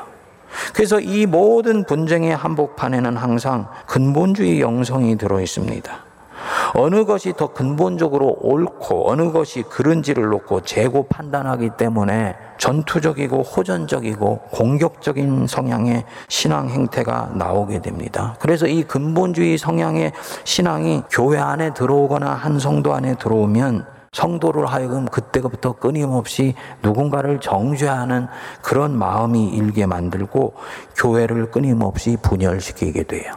그래서 0.74 1.00
이 1.00 1.26
모든 1.26 1.86
분쟁의 1.86 2.36
한복판에는 2.36 3.16
항상 3.16 3.68
근본주의 3.88 4.60
영성이 4.60 5.18
들어 5.18 5.40
있습니다. 5.40 6.11
어느 6.74 7.06
것이 7.06 7.34
더 7.36 7.48
근본적으로 7.48 8.38
옳고 8.42 9.10
어느 9.10 9.32
것이 9.32 9.64
그른지를 9.64 10.30
놓고 10.30 10.62
재고 10.62 11.08
판단하기 11.08 11.72
때문에 11.78 12.36
전투적이고 12.58 13.42
호전적이고 13.42 14.40
공격적인 14.52 15.48
성향의 15.48 16.06
신앙 16.28 16.70
행태가 16.70 17.32
나오게 17.34 17.82
됩니다. 17.82 18.36
그래서 18.40 18.68
이 18.68 18.84
근본주의 18.84 19.58
성향의 19.58 20.14
신앙이 20.44 21.04
교회 21.10 21.40
안에 21.40 21.74
들어오거나 21.74 22.32
한 22.32 22.60
성도 22.60 22.94
안에 22.94 23.16
들어오면 23.16 24.01
성도를 24.14 24.66
하여금 24.66 25.06
그때부터 25.06 25.72
끊임없이 25.72 26.54
누군가를 26.84 27.40
정죄하는 27.40 28.28
그런 28.62 28.98
마음이 28.98 29.48
일게 29.48 29.86
만들고 29.86 30.54
교회를 30.98 31.50
끊임없이 31.50 32.18
분열시키게 32.22 33.04
돼요. 33.04 33.34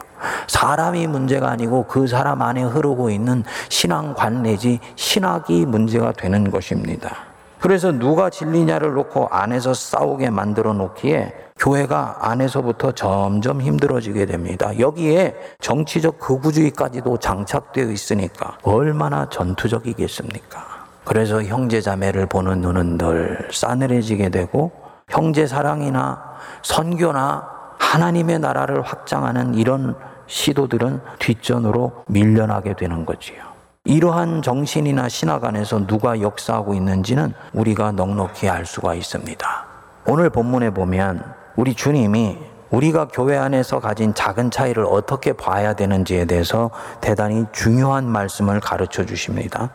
사람이 0.47 1.07
문제가 1.07 1.49
아니고 1.49 1.85
그 1.87 2.07
사람 2.07 2.41
안에 2.41 2.63
흐르고 2.63 3.09
있는 3.09 3.45
신앙관 3.69 4.43
내지 4.43 4.81
신학이 4.97 5.65
문제가 5.65 6.11
되는 6.11 6.51
것입니다. 6.51 7.19
그래서 7.61 7.93
누가 7.93 8.29
진리냐를 8.29 8.95
놓고 8.95 9.29
안에서 9.31 9.73
싸우게 9.73 10.29
만들어 10.29 10.73
놓기에 10.73 11.44
교회가 11.57 12.17
안에서부터 12.21 12.91
점점 12.91 13.61
힘들어지게 13.61 14.25
됩니다. 14.25 14.77
여기에 14.77 15.35
정치적 15.59 16.19
극우주의까지도 16.19 17.17
장착되어 17.17 17.89
있으니까 17.89 18.57
얼마나 18.63 19.27
전투적이겠습니까? 19.29 20.85
그래서 21.05 21.43
형제 21.43 21.81
자매를 21.81 22.25
보는 22.27 22.61
눈은 22.61 22.97
늘 22.97 23.47
싸늘해지게 23.51 24.29
되고 24.29 24.71
형제 25.09 25.47
사랑이나 25.47 26.21
선교나 26.61 27.47
하나님의 27.79 28.39
나라를 28.39 28.81
확장하는 28.81 29.55
이런 29.55 29.95
시도들은 30.27 31.01
뒷전으로 31.19 32.03
밀려나게 32.07 32.73
되는 32.75 33.05
거지요. 33.05 33.37
이러한 33.85 34.41
정신이나 34.41 35.09
신학 35.09 35.45
안에서 35.45 35.85
누가 35.85 36.19
역사하고 36.19 36.73
있는지는 36.73 37.33
우리가 37.53 37.91
넉넉히 37.91 38.49
알 38.49 38.65
수가 38.65 38.95
있습니다. 38.95 39.65
오늘 40.07 40.31
본문에 40.31 40.71
보면 40.71 41.34
우리 41.55 41.73
주님이 41.73 42.37
우리가 42.69 43.07
교회 43.11 43.37
안에서 43.37 43.79
가진 43.79 44.13
작은 44.13 44.51
차이를 44.51 44.85
어떻게 44.85 45.33
봐야 45.33 45.73
되는지에 45.73 46.25
대해서 46.25 46.71
대단히 46.99 47.45
중요한 47.53 48.05
말씀을 48.05 48.59
가르쳐 48.59 49.05
주십니다. 49.05 49.71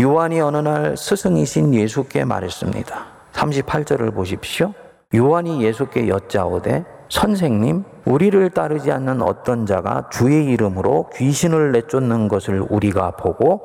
요한이 0.00 0.40
어느 0.40 0.58
날 0.58 0.96
스승이신 0.96 1.74
예수께 1.74 2.24
말했습니다. 2.24 3.06
38절을 3.32 4.14
보십시오. 4.14 4.74
요한이 5.14 5.62
예수께 5.62 6.08
여짜오되 6.08 6.84
선생님, 7.08 7.84
우리를 8.04 8.50
따르지 8.50 8.92
않는 8.92 9.22
어떤 9.22 9.66
자가 9.66 10.08
주의 10.10 10.44
이름으로 10.46 11.10
귀신을 11.16 11.72
내쫓는 11.72 12.28
것을 12.28 12.64
우리가 12.68 13.12
보고 13.12 13.62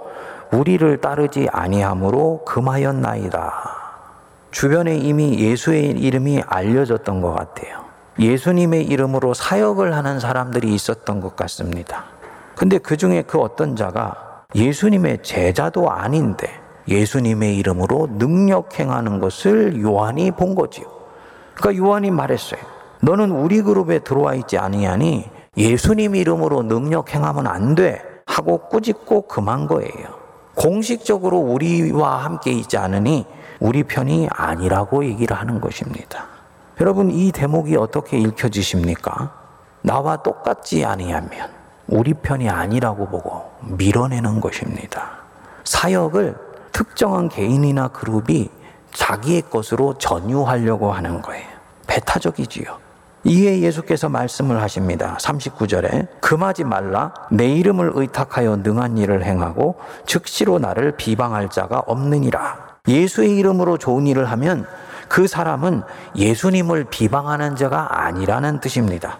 우리를 0.51 0.99
따르지 0.99 1.47
아니함으로 1.51 2.43
금하였나이다. 2.45 3.84
주변에 4.55 4.95
이미 4.95 5.37
예수의 5.37 5.89
이름이 5.99 6.43
알려졌던 6.47 7.19
것 7.19 7.33
같아요. 7.33 7.83
예수님의 8.17 8.85
이름으로 8.85 9.33
사역을 9.33 9.93
하는 9.93 10.21
사람들이 10.21 10.73
있었던 10.73 11.19
것 11.19 11.35
같습니다. 11.35 12.05
근데 12.55 12.77
그 12.77 12.95
중에 12.95 13.23
그 13.23 13.37
어떤 13.37 13.75
자가 13.75 14.45
예수님의 14.55 15.23
제자도 15.23 15.91
아닌데 15.91 16.49
예수님의 16.87 17.57
이름으로 17.57 18.07
능력 18.17 18.79
행하는 18.79 19.19
것을 19.19 19.81
요한이 19.81 20.31
본 20.31 20.55
거지요. 20.55 20.85
그러니까 21.55 21.85
요한이 21.85 22.11
말했어요. 22.11 22.61
너는 23.01 23.31
우리 23.31 23.61
그룹에 23.61 23.99
들어와 23.99 24.35
있지 24.35 24.57
아니하니 24.57 25.29
예수님 25.57 26.15
이름으로 26.15 26.63
능력 26.63 27.13
행하면 27.13 27.47
안 27.47 27.75
돼. 27.75 28.01
하고 28.25 28.59
꾸짖고 28.69 29.23
금한 29.23 29.67
거예요. 29.67 30.25
공식적으로 30.55 31.39
우리와 31.39 32.23
함께 32.23 32.51
있지 32.51 32.77
않으니 32.77 33.25
우리 33.59 33.83
편이 33.83 34.29
아니라고 34.31 35.05
얘기를 35.05 35.35
하는 35.35 35.61
것입니다. 35.61 36.25
여러분 36.81 37.11
이 37.11 37.31
대목이 37.31 37.75
어떻게 37.77 38.17
읽혀지십니까? 38.17 39.31
나와 39.81 40.17
똑같지 40.17 40.83
아니하면 40.83 41.49
우리 41.87 42.13
편이 42.13 42.49
아니라고 42.49 43.07
보고 43.07 43.51
밀어내는 43.61 44.41
것입니다. 44.41 45.19
사역을 45.63 46.35
특정한 46.71 47.29
개인이나 47.29 47.87
그룹이 47.89 48.49
자기의 48.93 49.43
것으로 49.43 49.97
전유하려고 49.97 50.91
하는 50.91 51.21
거예요. 51.21 51.47
배타적이지요. 51.87 52.85
이에 53.25 53.61
예수께서 53.61 54.07
말씀을 54.07 54.61
하십니다. 54.61 55.17
39절에 55.19 56.21
금하지 56.21 56.63
말라 56.63 57.13
내 57.31 57.47
이름을 57.47 57.91
의탁하여 57.95 58.57
능한 58.57 58.97
일을 58.97 59.23
행하고 59.23 59.79
즉시로 60.05 60.59
나를 60.59 60.95
비방할 60.95 61.49
자가 61.49 61.79
없느니라. 61.87 62.74
예수의 62.87 63.35
이름으로 63.37 63.77
좋은 63.77 64.07
일을 64.07 64.25
하면 64.31 64.65
그 65.07 65.27
사람은 65.27 65.83
예수님을 66.15 66.85
비방하는 66.85 67.55
자가 67.55 68.05
아니라는 68.05 68.59
뜻입니다. 68.59 69.19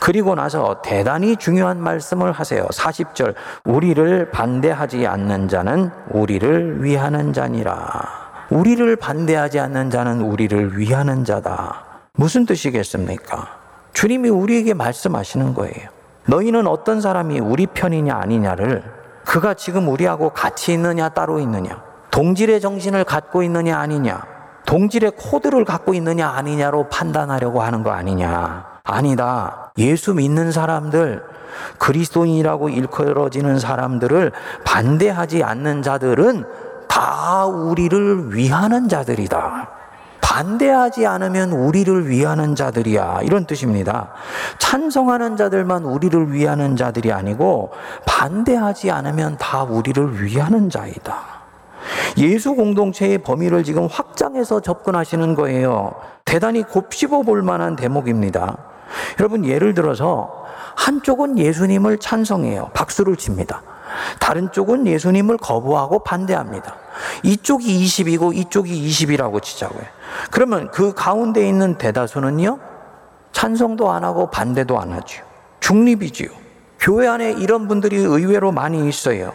그리고 0.00 0.34
나서 0.34 0.80
대단히 0.82 1.36
중요한 1.36 1.80
말씀을 1.80 2.32
하세요. 2.32 2.66
40절. 2.66 3.34
우리를 3.64 4.30
반대하지 4.30 5.06
않는 5.06 5.48
자는 5.48 5.90
우리를 6.10 6.82
위하는 6.82 7.32
자니라. 7.32 8.28
우리를 8.50 8.96
반대하지 8.96 9.60
않는 9.60 9.90
자는 9.90 10.22
우리를 10.22 10.78
위하는 10.78 11.24
자다. 11.24 11.84
무슨 12.14 12.46
뜻이겠습니까? 12.46 13.58
주님이 13.92 14.30
우리에게 14.30 14.74
말씀하시는 14.74 15.54
거예요. 15.54 15.88
너희는 16.26 16.66
어떤 16.66 17.00
사람이 17.00 17.40
우리 17.40 17.66
편이냐 17.66 18.14
아니냐를 18.14 18.82
그가 19.24 19.54
지금 19.54 19.88
우리하고 19.88 20.30
같이 20.30 20.72
있느냐 20.72 21.08
따로 21.10 21.38
있느냐 21.40 21.82
동질의 22.10 22.60
정신을 22.60 23.04
갖고 23.04 23.42
있느냐 23.42 23.78
아니냐 23.78 24.22
동질의 24.66 25.12
코드를 25.16 25.64
갖고 25.64 25.94
있느냐 25.94 26.28
아니냐로 26.28 26.88
판단하려고 26.88 27.62
하는 27.62 27.82
거 27.82 27.90
아니냐 27.90 28.80
아니다 28.84 29.72
예수 29.78 30.14
믿는 30.14 30.52
사람들 30.52 31.22
그리스도인이라고 31.78 32.68
일컬어지는 32.68 33.58
사람들을 33.58 34.32
반대하지 34.64 35.42
않는 35.42 35.82
자들은 35.82 36.44
다 36.88 37.46
우리를 37.46 38.34
위하는 38.34 38.88
자들이다. 38.88 39.68
반대하지 40.20 41.06
않으면 41.06 41.52
우리를 41.52 42.08
위하는 42.08 42.54
자들이야. 42.54 43.20
이런 43.22 43.46
뜻입니다. 43.46 44.10
찬성하는 44.58 45.36
자들만 45.36 45.84
우리를 45.84 46.32
위하는 46.32 46.76
자들이 46.76 47.12
아니고 47.12 47.72
반대하지 48.06 48.90
않으면 48.90 49.36
다 49.38 49.62
우리를 49.62 50.22
위하는 50.22 50.68
자이다. 50.70 51.37
예수 52.18 52.54
공동체의 52.54 53.18
범위를 53.18 53.64
지금 53.64 53.86
확장해서 53.86 54.60
접근하시는 54.60 55.34
거예요. 55.34 55.94
대단히 56.24 56.62
곱씹어 56.62 57.22
볼 57.22 57.42
만한 57.42 57.76
대목입니다. 57.76 58.58
여러분, 59.20 59.44
예를 59.44 59.74
들어서 59.74 60.44
한쪽은 60.76 61.38
예수님을 61.38 61.98
찬성해요. 61.98 62.70
박수를 62.74 63.16
칩니다. 63.16 63.62
다른 64.20 64.50
쪽은 64.52 64.86
예수님을 64.86 65.38
거부하고 65.38 66.00
반대합니다. 66.00 66.74
이쪽이 67.22 67.84
20이고 67.84 68.36
이쪽이 68.36 68.88
20이라고 68.88 69.42
치자고요. 69.42 69.82
그러면 70.30 70.70
그 70.70 70.92
가운데 70.94 71.46
있는 71.46 71.78
대다수는요, 71.78 72.58
찬성도 73.32 73.90
안 73.90 74.04
하고 74.04 74.30
반대도 74.30 74.78
안 74.78 74.92
하죠. 74.92 75.22
중립이지요. 75.60 76.28
교회 76.80 77.06
안에 77.06 77.32
이런 77.32 77.68
분들이 77.68 77.96
의외로 77.96 78.52
많이 78.52 78.88
있어요. 78.88 79.32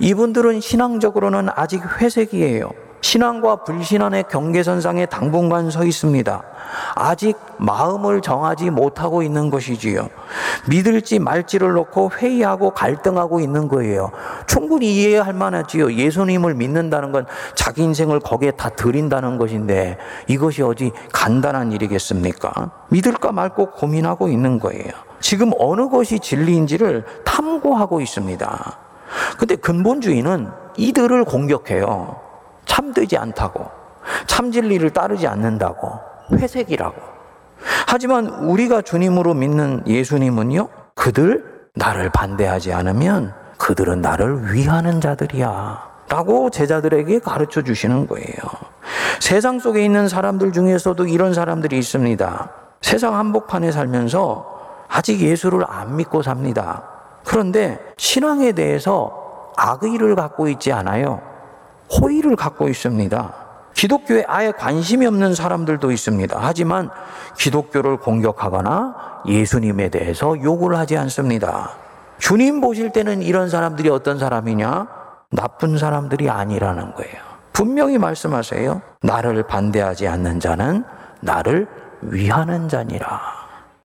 이분들은 0.00 0.60
신앙적으로는 0.60 1.48
아직 1.54 1.82
회색이에요. 2.00 2.70
신앙과 3.00 3.64
불신앙의 3.64 4.24
경계선상에 4.30 5.06
당분간 5.06 5.70
서 5.70 5.84
있습니다. 5.84 6.42
아직 6.94 7.36
마음을 7.58 8.20
정하지 8.20 8.70
못하고 8.70 9.22
있는 9.22 9.50
것이지요. 9.50 10.08
믿을지 10.68 11.18
말지를 11.18 11.72
놓고 11.72 12.10
회의하고 12.16 12.70
갈등하고 12.70 13.40
있는 13.40 13.68
거예요. 13.68 14.10
충분히 14.46 14.94
이해할 14.96 15.32
만하지요. 15.32 15.92
예수님을 15.92 16.54
믿는다는 16.54 17.12
건 17.12 17.26
자기 17.54 17.82
인생을 17.82 18.20
거기에 18.20 18.50
다 18.52 18.68
드린다는 18.68 19.38
것인데 19.38 19.98
이것이 20.26 20.62
어디 20.62 20.92
간단한 21.12 21.72
일이겠습니까? 21.72 22.70
믿을까 22.90 23.32
말고 23.32 23.70
고민하고 23.70 24.28
있는 24.28 24.58
거예요. 24.58 24.90
지금 25.20 25.52
어느 25.58 25.88
것이 25.88 26.18
진리인지를 26.18 27.04
탐구하고 27.24 28.00
있습니다. 28.00 28.87
근데 29.38 29.56
근본주의는 29.56 30.50
이들을 30.76 31.24
공격해요. 31.24 32.16
참되지 32.66 33.16
않다고. 33.16 33.66
참 34.26 34.50
진리를 34.52 34.90
따르지 34.90 35.26
않는다고. 35.26 35.98
회색이라고. 36.32 36.96
하지만 37.86 38.26
우리가 38.26 38.82
주님으로 38.82 39.34
믿는 39.34 39.82
예수님은요, 39.86 40.68
그들 40.94 41.68
나를 41.74 42.10
반대하지 42.10 42.72
않으면 42.72 43.34
그들은 43.58 44.00
나를 44.00 44.52
위하는 44.52 45.00
자들이야. 45.00 45.88
라고 46.08 46.48
제자들에게 46.50 47.18
가르쳐 47.18 47.62
주시는 47.62 48.06
거예요. 48.06 48.36
세상 49.20 49.58
속에 49.58 49.84
있는 49.84 50.08
사람들 50.08 50.52
중에서도 50.52 51.06
이런 51.06 51.34
사람들이 51.34 51.78
있습니다. 51.78 52.50
세상 52.80 53.14
한복판에 53.16 53.72
살면서 53.72 54.58
아직 54.88 55.20
예수를 55.20 55.64
안 55.68 55.96
믿고 55.96 56.22
삽니다. 56.22 56.97
그런데 57.24 57.78
신앙에 57.96 58.52
대해서 58.52 59.52
악의를 59.56 60.14
갖고 60.14 60.48
있지 60.48 60.72
않아요. 60.72 61.20
호의를 62.00 62.36
갖고 62.36 62.68
있습니다. 62.68 63.34
기독교에 63.74 64.24
아예 64.26 64.50
관심이 64.50 65.06
없는 65.06 65.34
사람들도 65.34 65.92
있습니다. 65.92 66.36
하지만 66.40 66.90
기독교를 67.36 67.98
공격하거나 67.98 69.22
예수님에 69.26 69.88
대해서 69.88 70.40
욕을 70.42 70.76
하지 70.76 70.96
않습니다. 70.96 71.70
주님 72.18 72.60
보실 72.60 72.90
때는 72.90 73.22
이런 73.22 73.48
사람들이 73.48 73.88
어떤 73.88 74.18
사람이냐? 74.18 74.88
나쁜 75.30 75.78
사람들이 75.78 76.28
아니라는 76.28 76.94
거예요. 76.94 77.28
분명히 77.52 77.98
말씀하세요. 77.98 78.80
나를 79.02 79.44
반대하지 79.44 80.08
않는 80.08 80.40
자는 80.40 80.84
나를 81.20 81.66
위하는 82.02 82.68
자니라. 82.68 83.37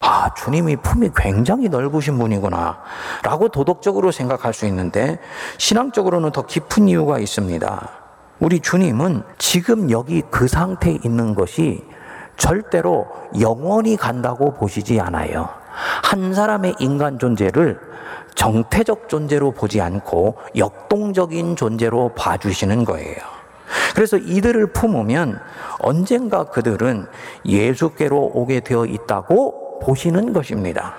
아, 0.05 0.33
주님이 0.33 0.75
품이 0.75 1.11
굉장히 1.15 1.69
넓으신 1.69 2.19
분이구나. 2.19 2.77
라고 3.23 3.47
도덕적으로 3.47 4.11
생각할 4.11 4.53
수 4.53 4.65
있는데, 4.65 5.17
신앙적으로는 5.57 6.31
더 6.31 6.45
깊은 6.45 6.89
이유가 6.89 7.19
있습니다. 7.19 7.89
우리 8.41 8.59
주님은 8.59 9.23
지금 9.37 9.89
여기 9.91 10.21
그 10.29 10.49
상태에 10.49 10.99
있는 11.05 11.33
것이 11.33 11.85
절대로 12.35 13.07
영원히 13.39 13.95
간다고 13.95 14.53
보시지 14.53 14.99
않아요. 14.99 15.47
한 16.03 16.33
사람의 16.33 16.75
인간 16.79 17.17
존재를 17.17 17.79
정태적 18.35 19.07
존재로 19.07 19.51
보지 19.51 19.79
않고 19.79 20.35
역동적인 20.57 21.55
존재로 21.55 22.09
봐주시는 22.09 22.83
거예요. 22.83 23.15
그래서 23.95 24.17
이들을 24.17 24.67
품으면 24.73 25.39
언젠가 25.79 26.43
그들은 26.43 27.07
예수께로 27.45 28.31
오게 28.33 28.59
되어 28.59 28.85
있다고 28.85 29.62
보시는 29.83 30.33
것입니다. 30.33 30.95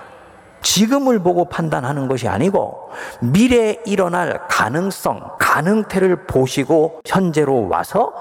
지금을 0.61 1.19
보고 1.19 1.45
판단하는 1.45 2.07
것이 2.07 2.27
아니고 2.27 2.89
미래에 3.21 3.81
일어날 3.85 4.47
가능성, 4.47 5.37
가능태를 5.39 6.25
보시고 6.25 7.01
현재로 7.05 7.67
와서 7.67 8.13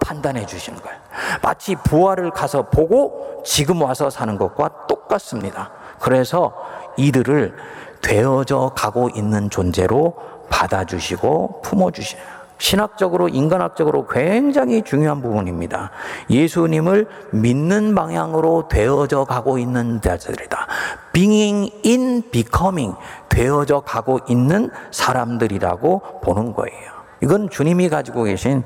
판단해 0.00 0.46
주시는 0.46 0.80
거예요. 0.80 0.98
마치 1.42 1.76
부활을 1.76 2.30
가서 2.30 2.70
보고 2.70 3.42
지금 3.44 3.82
와서 3.82 4.08
사는 4.08 4.38
것과 4.38 4.86
똑같습니다. 4.88 5.70
그래서 6.00 6.54
이들을 6.96 7.54
되어져 8.00 8.72
가고 8.74 9.10
있는 9.14 9.50
존재로 9.50 10.14
받아주시고 10.48 11.60
품어주시는 11.62 12.39
신학적으로 12.60 13.28
인간학적으로 13.28 14.06
굉장히 14.06 14.82
중요한 14.82 15.22
부분입니다. 15.22 15.90
예수님을 16.28 17.08
믿는 17.32 17.94
방향으로 17.94 18.68
되어져 18.68 19.24
가고 19.24 19.58
있는 19.58 20.00
자들이다. 20.00 20.66
being 21.12 21.72
in 21.84 22.22
becoming 22.30 22.94
되어져 23.30 23.80
가고 23.80 24.20
있는 24.28 24.70
사람들이라고 24.90 26.20
보는 26.22 26.52
거예요. 26.52 26.90
이건 27.22 27.48
주님이 27.48 27.88
가지고 27.88 28.24
계신 28.24 28.62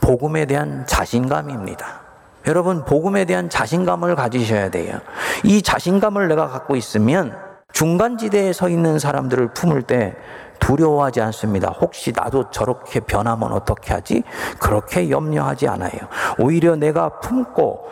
복음에 0.00 0.46
대한 0.46 0.86
자신감입니다. 0.86 2.02
여러분, 2.46 2.84
복음에 2.84 3.24
대한 3.26 3.48
자신감을 3.48 4.16
가지셔야 4.16 4.70
돼요. 4.70 5.00
이 5.44 5.62
자신감을 5.62 6.28
내가 6.28 6.48
갖고 6.48 6.76
있으면 6.76 7.36
중간지대에 7.72 8.52
서 8.52 8.68
있는 8.68 8.98
사람들을 8.98 9.48
품을 9.48 9.82
때 9.82 10.14
두려워하지 10.64 11.20
않습니다. 11.20 11.68
혹시 11.68 12.10
나도 12.16 12.50
저렇게 12.50 13.00
변하면 13.00 13.52
어떻게 13.52 13.92
하지? 13.92 14.22
그렇게 14.58 15.10
염려하지 15.10 15.68
않아요. 15.68 15.92
오히려 16.38 16.74
내가 16.74 17.20
품고 17.20 17.86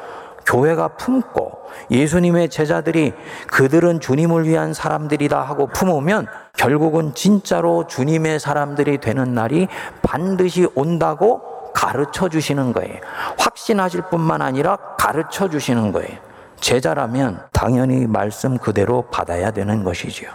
교회가 0.47 0.89
품고 0.97 1.53
예수님의 1.91 2.49
제자들이 2.49 3.13
그들은 3.49 4.01
주님을 4.01 4.49
위한 4.49 4.73
사람들이다 4.73 5.39
하고 5.41 5.67
품으면 5.67 6.27
결국은 6.57 7.15
진짜로 7.15 7.87
주님의 7.87 8.41
사람들이 8.41 8.99
되는 8.99 9.35
날이 9.35 9.69
반드시 10.01 10.67
온다고 10.75 11.43
가르쳐 11.75 12.31
주시는 12.31 12.73
거예요. 12.73 12.97
확신하실 13.39 14.05
뿐만 14.11 14.41
아니라 14.41 14.79
가르쳐 14.99 15.49
주시는 15.49 15.93
거예요. 15.93 16.19
제자라면 16.59 17.43
당연히 17.53 18.07
말씀 18.07 18.57
그대로 18.57 19.03
받아야 19.11 19.51
되는 19.51 19.85
것이지요. 19.85 20.31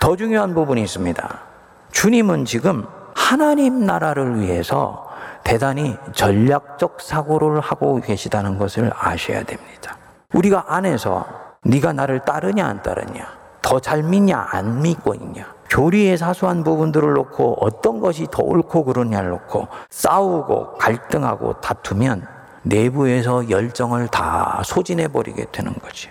더 0.00 0.16
중요한 0.16 0.54
부분이 0.54 0.82
있습니다. 0.82 1.51
주님은 1.92 2.46
지금 2.46 2.84
하나님 3.14 3.86
나라를 3.86 4.40
위해서 4.40 5.06
대단히 5.44 5.96
전략적 6.12 7.00
사고를 7.00 7.60
하고 7.60 8.00
계시다는 8.00 8.58
것을 8.58 8.90
아셔야 8.98 9.42
됩니다. 9.44 9.96
우리가 10.34 10.64
안에서 10.68 11.26
네가 11.64 11.92
나를 11.92 12.20
따르냐 12.20 12.66
안 12.66 12.82
따르냐, 12.82 13.26
더 13.60 13.78
잘 13.78 14.02
믿냐 14.02 14.48
안 14.50 14.82
믿고 14.82 15.14
있냐, 15.14 15.46
교리의 15.70 16.16
사소한 16.18 16.64
부분들을 16.64 17.12
놓고 17.12 17.58
어떤 17.60 18.00
것이 18.00 18.26
더 18.30 18.42
옳고 18.42 18.84
그르냐를 18.84 19.30
놓고 19.30 19.68
싸우고 19.90 20.78
갈등하고 20.78 21.60
다투면 21.60 22.26
내부에서 22.62 23.50
열정을 23.50 24.08
다 24.08 24.62
소진해 24.64 25.08
버리게 25.08 25.46
되는 25.52 25.72
거지. 25.74 26.10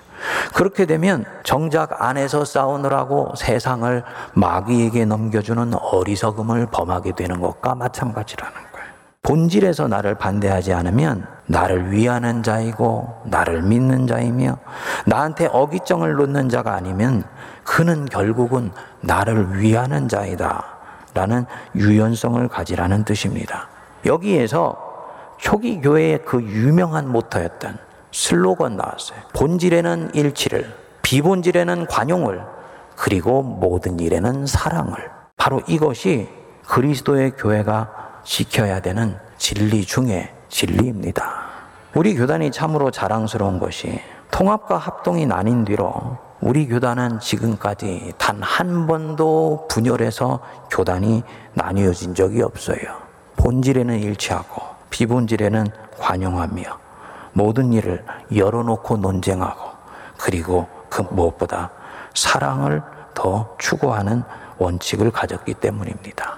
그렇게 0.54 0.86
되면 0.86 1.26
정작 1.44 2.02
안에서 2.02 2.46
싸우느라고 2.46 3.34
세상을 3.36 4.04
마귀에게 4.34 5.06
넘겨주는 5.06 5.74
어리석음을 5.74 6.68
범하게 6.68 7.14
되는 7.14 7.40
것과 7.40 7.76
마찬가지라는 7.76 8.54
거예요. 8.54 8.88
본질에서 9.24 9.88
나를 9.88 10.16
반대하지 10.16 10.74
않으면 10.74 11.28
나를 11.46 11.92
위하는 11.92 12.44
자이고 12.44 13.22
나를 13.26 13.62
믿는 13.62 14.08
자이며 14.08 14.58
나한테 15.06 15.48
어기정을 15.52 16.14
놓는 16.16 16.50
자가 16.50 16.74
아니면 16.74 17.24
그는 17.64 18.06
결국은 18.06 18.72
나를 19.02 19.60
위하는 19.60 20.08
자이다. 20.08 20.66
라는 21.14 21.46
유연성을 21.76 22.48
가지라는 22.48 23.04
뜻입니다. 23.04 23.68
여기에서 24.06 24.78
초기 25.38 25.82
교회의 25.82 26.24
그 26.24 26.42
유명한 26.42 27.10
모터였던 27.10 27.78
슬로건 28.12 28.78
나왔어요. 28.78 29.20
본질에는 29.34 30.12
일치를, 30.14 30.74
비본질에는 31.02 31.88
관용을, 31.88 32.42
그리고 32.96 33.42
모든 33.42 34.00
일에는 34.00 34.46
사랑을. 34.46 34.96
바로 35.38 35.62
이것이 35.68 36.30
그리스도의 36.68 37.32
교회가 37.32 38.22
지켜야 38.24 38.80
되는 38.80 39.18
진리 39.38 39.84
중의 39.84 40.32
진리입니다. 40.50 41.50
우리 41.96 42.16
교단이 42.16 42.52
참으로 42.52 42.92
자랑스러운 42.92 43.60
것이 43.60 44.00
통합과 44.30 44.78
합동이 44.78 45.26
나뉜 45.26 45.66
뒤로 45.66 46.18
우리 46.40 46.68
교단은 46.68 47.20
지금까지 47.20 48.14
단 48.18 48.42
한 48.42 48.88
번도 48.88 49.68
분열해서 49.70 50.40
교단이 50.70 51.24
나뉘어진 51.54 52.16
적이 52.16 52.44
없어요. 52.44 52.80
본질에는 53.38 54.00
일치하고 54.00 54.62
비본질에는 54.90 55.68
관용하며 56.00 56.64
모든 57.34 57.74
일을 57.74 58.04
열어놓고 58.36 58.98
논쟁하고 58.98 59.72
그리고 60.18 60.68
그 60.90 61.02
무엇보다 61.10 61.72
사랑을 62.14 62.82
더 63.14 63.56
추구하는 63.58 64.24
원칙을 64.58 65.12
가졌기 65.12 65.56
때문입니다. 65.56 66.38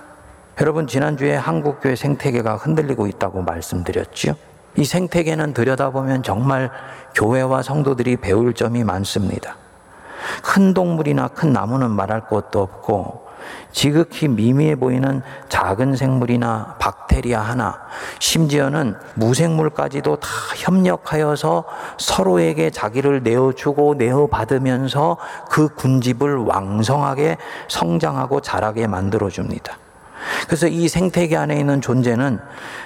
여러분 0.62 0.88
지난주에 0.88 1.36
한국교회 1.36 1.95
생태계가 1.95 2.56
흔들리고 2.56 3.08
있다고 3.08 3.41
말씀드렸지요. 3.41 4.36
이 4.75 4.86
생태계는 4.86 5.53
들여다보면 5.53 6.23
정말 6.23 6.71
교회와 7.15 7.62
성도들이 7.62 8.17
배울 8.17 8.53
점이 8.53 8.84
많습니다. 8.84 9.56
큰 10.43 10.73
동물이나 10.73 11.27
큰 11.29 11.53
나무는 11.53 11.91
말할 11.91 12.27
것도 12.27 12.62
없고 12.62 13.23
지극히 13.71 14.27
미미해 14.27 14.75
보이는 14.75 15.21
작은 15.49 15.95
생물이나 15.95 16.75
박테리아 16.79 17.41
하나, 17.41 17.79
심지어는 18.19 18.95
무생물까지도 19.15 20.17
다 20.17 20.29
협력하여서 20.58 21.65
서로에게 21.97 22.69
자기를 22.69 23.23
내어주고 23.23 23.95
내어받으면서 23.95 25.17
그 25.49 25.69
군집을 25.69 26.38
왕성하게 26.38 27.38
성장하고 27.67 28.41
자라게 28.41 28.88
만들어줍니다. 28.88 29.77
그래서 30.45 30.67
이 30.67 30.88
생태계 30.88 31.36
안에 31.36 31.60
있는 31.60 31.82
존재는 31.82 32.39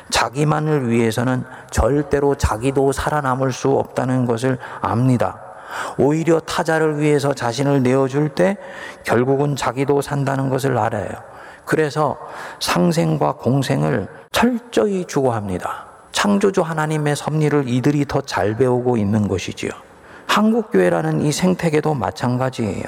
자기만을 0.10 0.90
위해서는 0.90 1.44
절대로 1.72 2.36
자기도 2.36 2.92
살아남을 2.92 3.52
수 3.52 3.70
없다는 3.72 4.26
것을 4.26 4.58
압니다. 4.82 5.47
오히려 5.98 6.40
타자를 6.40 7.00
위해서 7.00 7.34
자신을 7.34 7.84
내어줄 7.84 8.30
때 8.30 8.58
결국은 9.04 9.56
자기도 9.56 10.02
산다는 10.02 10.50
것을 10.50 10.78
알아요. 10.78 11.10
그래서 11.66 12.18
상생과 12.60 13.34
공생을 13.34 14.08
철저히 14.32 15.06
추구합니다. 15.06 15.86
창조주 16.12 16.62
하나님의 16.62 17.16
섭리를 17.16 17.68
이들이 17.68 18.06
더 18.06 18.22
잘 18.22 18.56
배우고 18.56 18.98
있는 18.98 19.28
것이지요. 19.28 19.72
한국교회라는 20.28 21.22
이 21.22 21.32
생태계도 21.32 21.94
마찬가지예요. 21.94 22.84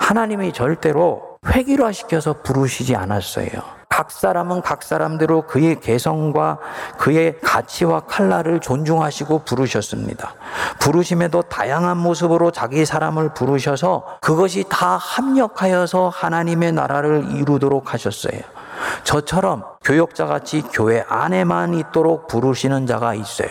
하나님이 0.00 0.52
절대로 0.52 1.38
획일화시켜서 1.46 2.42
부르시지 2.42 2.94
않았어요. 2.96 3.77
각 3.98 4.12
사람은 4.12 4.62
각 4.62 4.84
사람대로 4.84 5.42
그의 5.48 5.80
개성과 5.80 6.58
그의 6.98 7.36
가치와 7.42 8.02
칼라를 8.06 8.60
존중하시고 8.60 9.40
부르셨습니다. 9.40 10.34
부르심에도 10.78 11.42
다양한 11.42 11.96
모습으로 11.96 12.52
자기 12.52 12.84
사람을 12.84 13.34
부르셔서 13.34 14.18
그것이 14.20 14.64
다 14.68 14.96
합력하여서 14.96 16.10
하나님의 16.10 16.70
나라를 16.74 17.24
이루도록 17.32 17.92
하셨어요. 17.92 18.40
저처럼 19.02 19.64
교역자 19.82 20.26
같이 20.26 20.62
교회 20.72 21.04
안에만 21.08 21.74
있도록 21.74 22.28
부르시는 22.28 22.86
자가 22.86 23.14
있어요. 23.14 23.50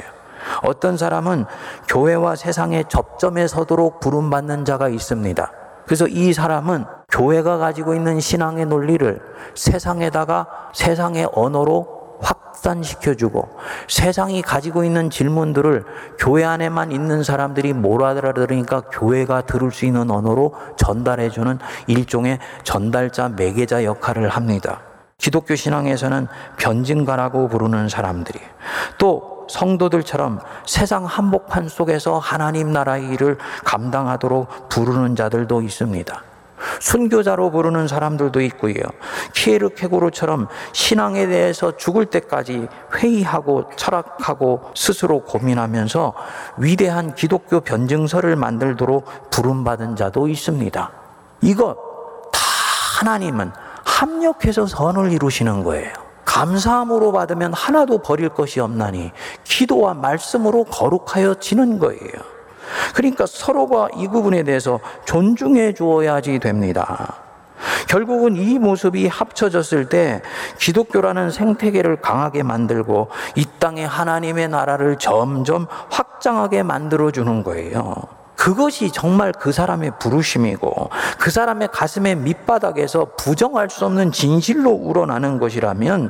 어떤 0.63 0.95
사람은 0.95 1.43
교회와 1.89 2.37
세상의 2.37 2.85
접점에 2.87 3.47
서도록 3.47 3.99
부름받는 3.99 4.63
자가 4.63 4.87
있습니다. 4.87 5.66
그래서 5.87 6.05
이 6.07 6.33
사람은 6.33 6.85
교회가 7.09 7.57
가지고 7.57 7.95
있는 7.95 8.19
신앙의 8.19 8.65
논리를 8.65 9.19
세상에다가 9.55 10.47
세상의 10.73 11.29
언어로 11.31 12.19
확산시켜주고 12.19 13.49
세상이 13.87 14.41
가지고 14.41 14.83
있는 14.83 15.09
질문들을 15.09 15.85
교회 16.19 16.43
안에만 16.43 16.91
있는 16.91 17.23
사람들이 17.23 17.71
못 17.73 18.03
알아들으니까 18.03 18.81
교회가 18.91 19.41
들을 19.41 19.71
수 19.71 19.85
있는 19.85 20.11
언어로 20.11 20.53
전달해주는 20.75 21.59
일종의 21.87 22.39
전달자 22.63 23.29
매개자 23.29 23.85
역할을 23.85 24.27
합니다. 24.29 24.81
기독교 25.17 25.55
신앙에서는 25.55 26.27
변증가라고 26.57 27.47
부르는 27.47 27.87
사람들이 27.87 28.39
또 28.97 29.36
성도들처럼 29.49 30.39
세상 30.65 31.05
한복판 31.05 31.69
속에서 31.69 32.19
하나님 32.19 32.71
나라의 32.71 33.09
일을 33.09 33.37
감당하도록 33.63 34.69
부르는 34.69 35.15
자들도 35.15 35.61
있습니다. 35.61 36.23
순교자로 36.79 37.51
부르는 37.51 37.87
사람들도 37.87 38.41
있고요. 38.41 38.75
키에르케고르처럼 39.33 40.47
신앙에 40.73 41.27
대해서 41.27 41.75
죽을 41.77 42.07
때까지 42.07 42.67
회의하고 42.95 43.69
철학하고 43.75 44.71
스스로 44.75 45.21
고민하면서 45.21 46.13
위대한 46.57 47.13
기독교 47.13 47.59
변증서를 47.61 48.35
만들도록 48.35 49.29
부름받은 49.29 49.95
자도 49.95 50.27
있습니다. 50.27 50.91
이것 51.41 51.75
다 52.31 52.39
하나님은 52.99 53.51
합력해서 53.85 54.65
선을 54.65 55.11
이루시는 55.11 55.63
거예요. 55.63 56.06
감사함으로 56.27 57.13
받으면 57.13 57.53
하나도 57.53 57.99
버릴 57.99 58.29
것이 58.29 58.59
없나니 58.59 59.11
기도와 59.45 59.93
말씀으로 59.93 60.65
거룩하여 60.65 61.35
지는 61.35 61.79
거예요. 61.79 62.11
그러니까 62.93 63.25
서로가 63.25 63.87
이 63.95 64.07
부분에 64.09 64.43
대해서 64.43 64.79
존중해 65.05 65.73
주어야지 65.73 66.39
됩니다. 66.39 67.15
결국은 67.87 68.35
이 68.35 68.59
모습이 68.59 69.07
합쳐졌을 69.07 69.87
때 69.87 70.21
기독교라는 70.59 71.31
생태계를 71.31 72.01
강하게 72.01 72.43
만들고 72.43 73.07
이 73.35 73.45
땅에 73.57 73.85
하나님의 73.85 74.49
나라를 74.49 74.97
점점 74.97 75.65
확장하게 75.89 76.63
만들어 76.63 77.09
주는 77.09 77.41
거예요. 77.43 78.16
그것이 78.47 78.91
정말 78.93 79.33
그 79.33 79.51
사람의 79.51 79.99
부르심이고 79.99 80.89
그 81.19 81.29
사람의 81.29 81.67
가슴의 81.73 82.15
밑바닥에서 82.15 83.07
부정할 83.17 83.69
수 83.69 83.83
없는 83.85 84.13
진실로 84.13 84.71
우러나는 84.71 85.37
것이라면 85.37 86.09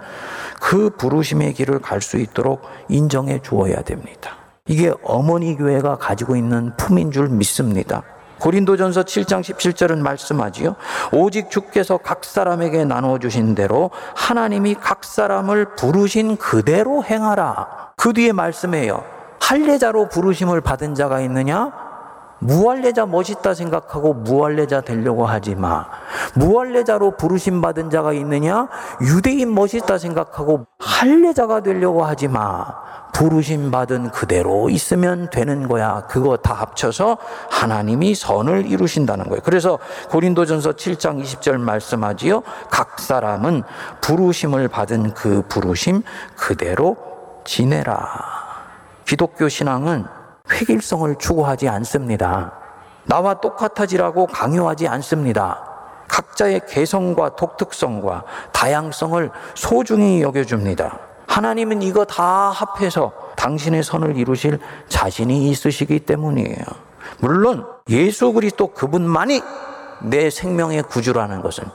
그 0.61 0.91
부르심의 0.91 1.55
길을 1.55 1.79
갈 1.79 1.99
수 1.99 2.17
있도록 2.17 2.61
인정해 2.89 3.41
주어야 3.41 3.81
됩니다. 3.81 4.35
이게 4.67 4.93
어머니 5.03 5.57
교회가 5.57 5.97
가지고 5.97 6.35
있는 6.35 6.73
품인 6.77 7.11
줄 7.11 7.27
믿습니다. 7.27 8.03
고린도전서 8.37 9.01
7장 9.01 9.41
17절은 9.41 9.97
말씀하지요. 9.97 10.75
오직 11.13 11.49
주께서 11.49 11.97
각 11.97 12.23
사람에게 12.23 12.85
나눠 12.85 13.17
주신 13.17 13.55
대로 13.55 13.89
하나님이 14.15 14.75
각 14.75 15.03
사람을 15.03 15.73
부르신 15.75 16.37
그대로 16.37 17.03
행하라. 17.03 17.93
그 17.97 18.13
뒤에 18.13 18.31
말씀해요. 18.31 19.03
할례자로 19.39 20.09
부르심을 20.09 20.61
받은 20.61 20.93
자가 20.93 21.21
있느냐? 21.21 21.86
무할례자 22.39 23.05
멋있다 23.05 23.53
생각하고 23.53 24.13
무할례자 24.13 24.81
되려고 24.81 25.25
하지 25.25 25.55
마. 25.55 25.85
무할례자로 26.35 27.17
부르심 27.17 27.61
받은 27.61 27.89
자가 27.89 28.13
있느냐? 28.13 28.67
유대인 29.01 29.53
멋있다 29.53 29.97
생각하고 29.97 30.65
할례자가 30.79 31.61
되려고 31.61 32.03
하지 32.05 32.27
마. 32.27 32.65
부르심 33.13 33.71
받은 33.71 34.11
그대로 34.11 34.69
있으면 34.69 35.31
되는 35.31 35.67
거야. 35.67 36.05
그거 36.07 36.37
다 36.37 36.53
합쳐서 36.53 37.17
하나님이 37.49 38.13
선을 38.13 38.67
이루신다는 38.67 39.25
거예요. 39.25 39.41
그래서 39.43 39.79
고린도전서 40.09 40.73
7장 40.73 41.23
20절 41.23 41.57
말씀하지요. 41.57 42.43
각 42.69 42.99
사람은 42.99 43.63
부르심을 44.01 44.67
받은 44.67 45.15
그 45.15 45.41
부르심 45.49 46.03
그대로 46.35 46.95
지내라. 47.43 48.37
기독교 49.05 49.49
신앙은 49.49 50.16
획일성을 50.51 51.15
추구하지 51.17 51.67
않습니다. 51.69 52.53
나와 53.05 53.35
똑같아지라고 53.35 54.27
강요하지 54.27 54.87
않습니다. 54.87 55.63
각자의 56.07 56.61
개성과 56.67 57.35
독특성과 57.35 58.23
다양성을 58.51 59.29
소중히 59.55 60.21
여겨줍니다. 60.21 60.99
하나님은 61.27 61.81
이거 61.81 62.05
다 62.05 62.49
합해서 62.49 63.11
당신의 63.35 63.83
선을 63.83 64.17
이루실 64.17 64.59
자신이 64.87 65.49
있으시기 65.49 65.99
때문이에요. 65.99 66.63
물론 67.19 67.65
예수 67.89 68.31
그리스도 68.33 68.67
그분만이 68.67 69.41
내 70.03 70.29
생명의 70.29 70.83
구주라는 70.83 71.41
것은 71.41 71.65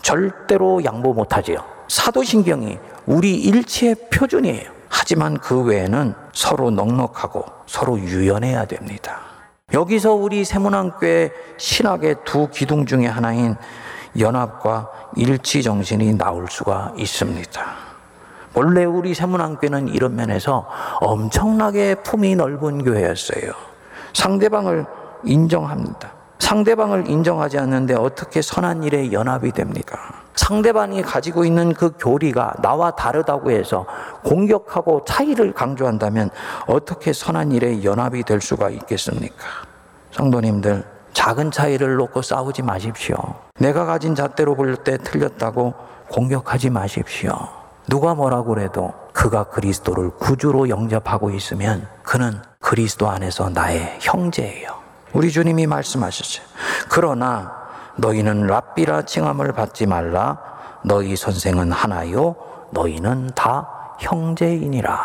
절대로 0.00 0.82
양보 0.84 1.12
못하지요. 1.12 1.64
사도신경이 1.88 2.78
우리 3.06 3.34
일치의 3.34 3.96
표준이에요. 4.12 4.81
하지만 4.94 5.38
그 5.38 5.62
외에는 5.62 6.14
서로 6.34 6.70
넉넉하고 6.70 7.44
서로 7.66 7.98
유연해야 7.98 8.66
됩니다. 8.66 9.20
여기서 9.72 10.12
우리 10.12 10.44
세문안교회 10.44 11.32
신학의 11.56 12.16
두 12.26 12.48
기둥 12.50 12.84
중의 12.84 13.08
하나인 13.08 13.56
연합과 14.18 14.90
일치 15.16 15.62
정신이 15.62 16.18
나올 16.18 16.46
수가 16.50 16.92
있습니다. 16.98 17.62
원래 18.52 18.84
우리 18.84 19.14
세문안교회는 19.14 19.88
이런 19.88 20.14
면에서 20.14 20.68
엄청나게 21.00 21.96
품이 21.96 22.36
넓은 22.36 22.84
교회였어요. 22.84 23.50
상대방을 24.12 24.84
인정합니다. 25.24 26.12
상대방을 26.38 27.08
인정하지 27.08 27.58
않는데 27.58 27.94
어떻게 27.94 28.42
선한 28.42 28.82
일에 28.82 29.10
연합이 29.10 29.52
됩니까? 29.52 30.21
상대방이 30.34 31.02
가지고 31.02 31.44
있는 31.44 31.74
그 31.74 31.92
교리가 31.98 32.54
나와 32.62 32.90
다르다고 32.92 33.50
해서 33.50 33.86
공격하고 34.24 35.04
차이를 35.04 35.52
강조한다면 35.52 36.30
어떻게 36.66 37.12
선한 37.12 37.52
일에 37.52 37.84
연합이 37.84 38.22
될 38.22 38.40
수가 38.40 38.70
있겠습니까? 38.70 39.36
성도님들, 40.12 40.84
작은 41.12 41.50
차이를 41.50 41.96
놓고 41.96 42.22
싸우지 42.22 42.62
마십시오. 42.62 43.16
내가 43.58 43.84
가진 43.84 44.14
잣대로 44.14 44.54
볼 44.54 44.76
때 44.76 44.96
틀렸다고 44.98 45.74
공격하지 46.10 46.70
마십시오. 46.70 47.32
누가 47.88 48.14
뭐라고 48.14 48.54
그래도 48.54 48.92
그가 49.12 49.44
그리스도를 49.44 50.10
구주로 50.18 50.68
영접하고 50.68 51.30
있으면 51.30 51.86
그는 52.02 52.40
그리스도 52.60 53.08
안에서 53.10 53.50
나의 53.50 53.98
형제예요. 54.00 54.70
우리 55.12 55.30
주님이 55.30 55.66
말씀하셨어요. 55.66 56.46
그러나 56.88 57.61
너희는 58.02 58.48
랍비라 58.48 59.02
칭함을 59.02 59.52
받지 59.52 59.86
말라. 59.86 60.36
너희 60.84 61.14
선생은 61.14 61.70
하나요. 61.70 62.34
너희는 62.72 63.30
다 63.36 63.94
형제이니라. 64.00 64.98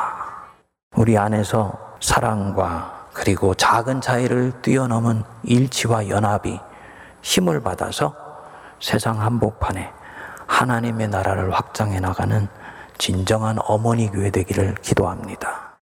우리 0.96 1.16
안에서 1.16 1.74
사랑과 2.02 3.06
그리고 3.14 3.54
작은 3.54 4.02
차이를 4.02 4.62
뛰어넘은 4.64 5.24
일치와 5.44 6.10
연합이 6.10 6.60
힘을 7.22 7.62
받아서 7.62 8.16
세상 8.80 9.22
한복판에 9.22 9.92
하나님의 10.48 11.10
나라를 11.10 11.54
확장해 11.54 12.00
나가는 12.00 12.48
진정한 12.98 13.58
어머니 13.66 14.10
교회 14.10 14.32
되기를 14.32 14.76
기도합니다. 14.82 15.67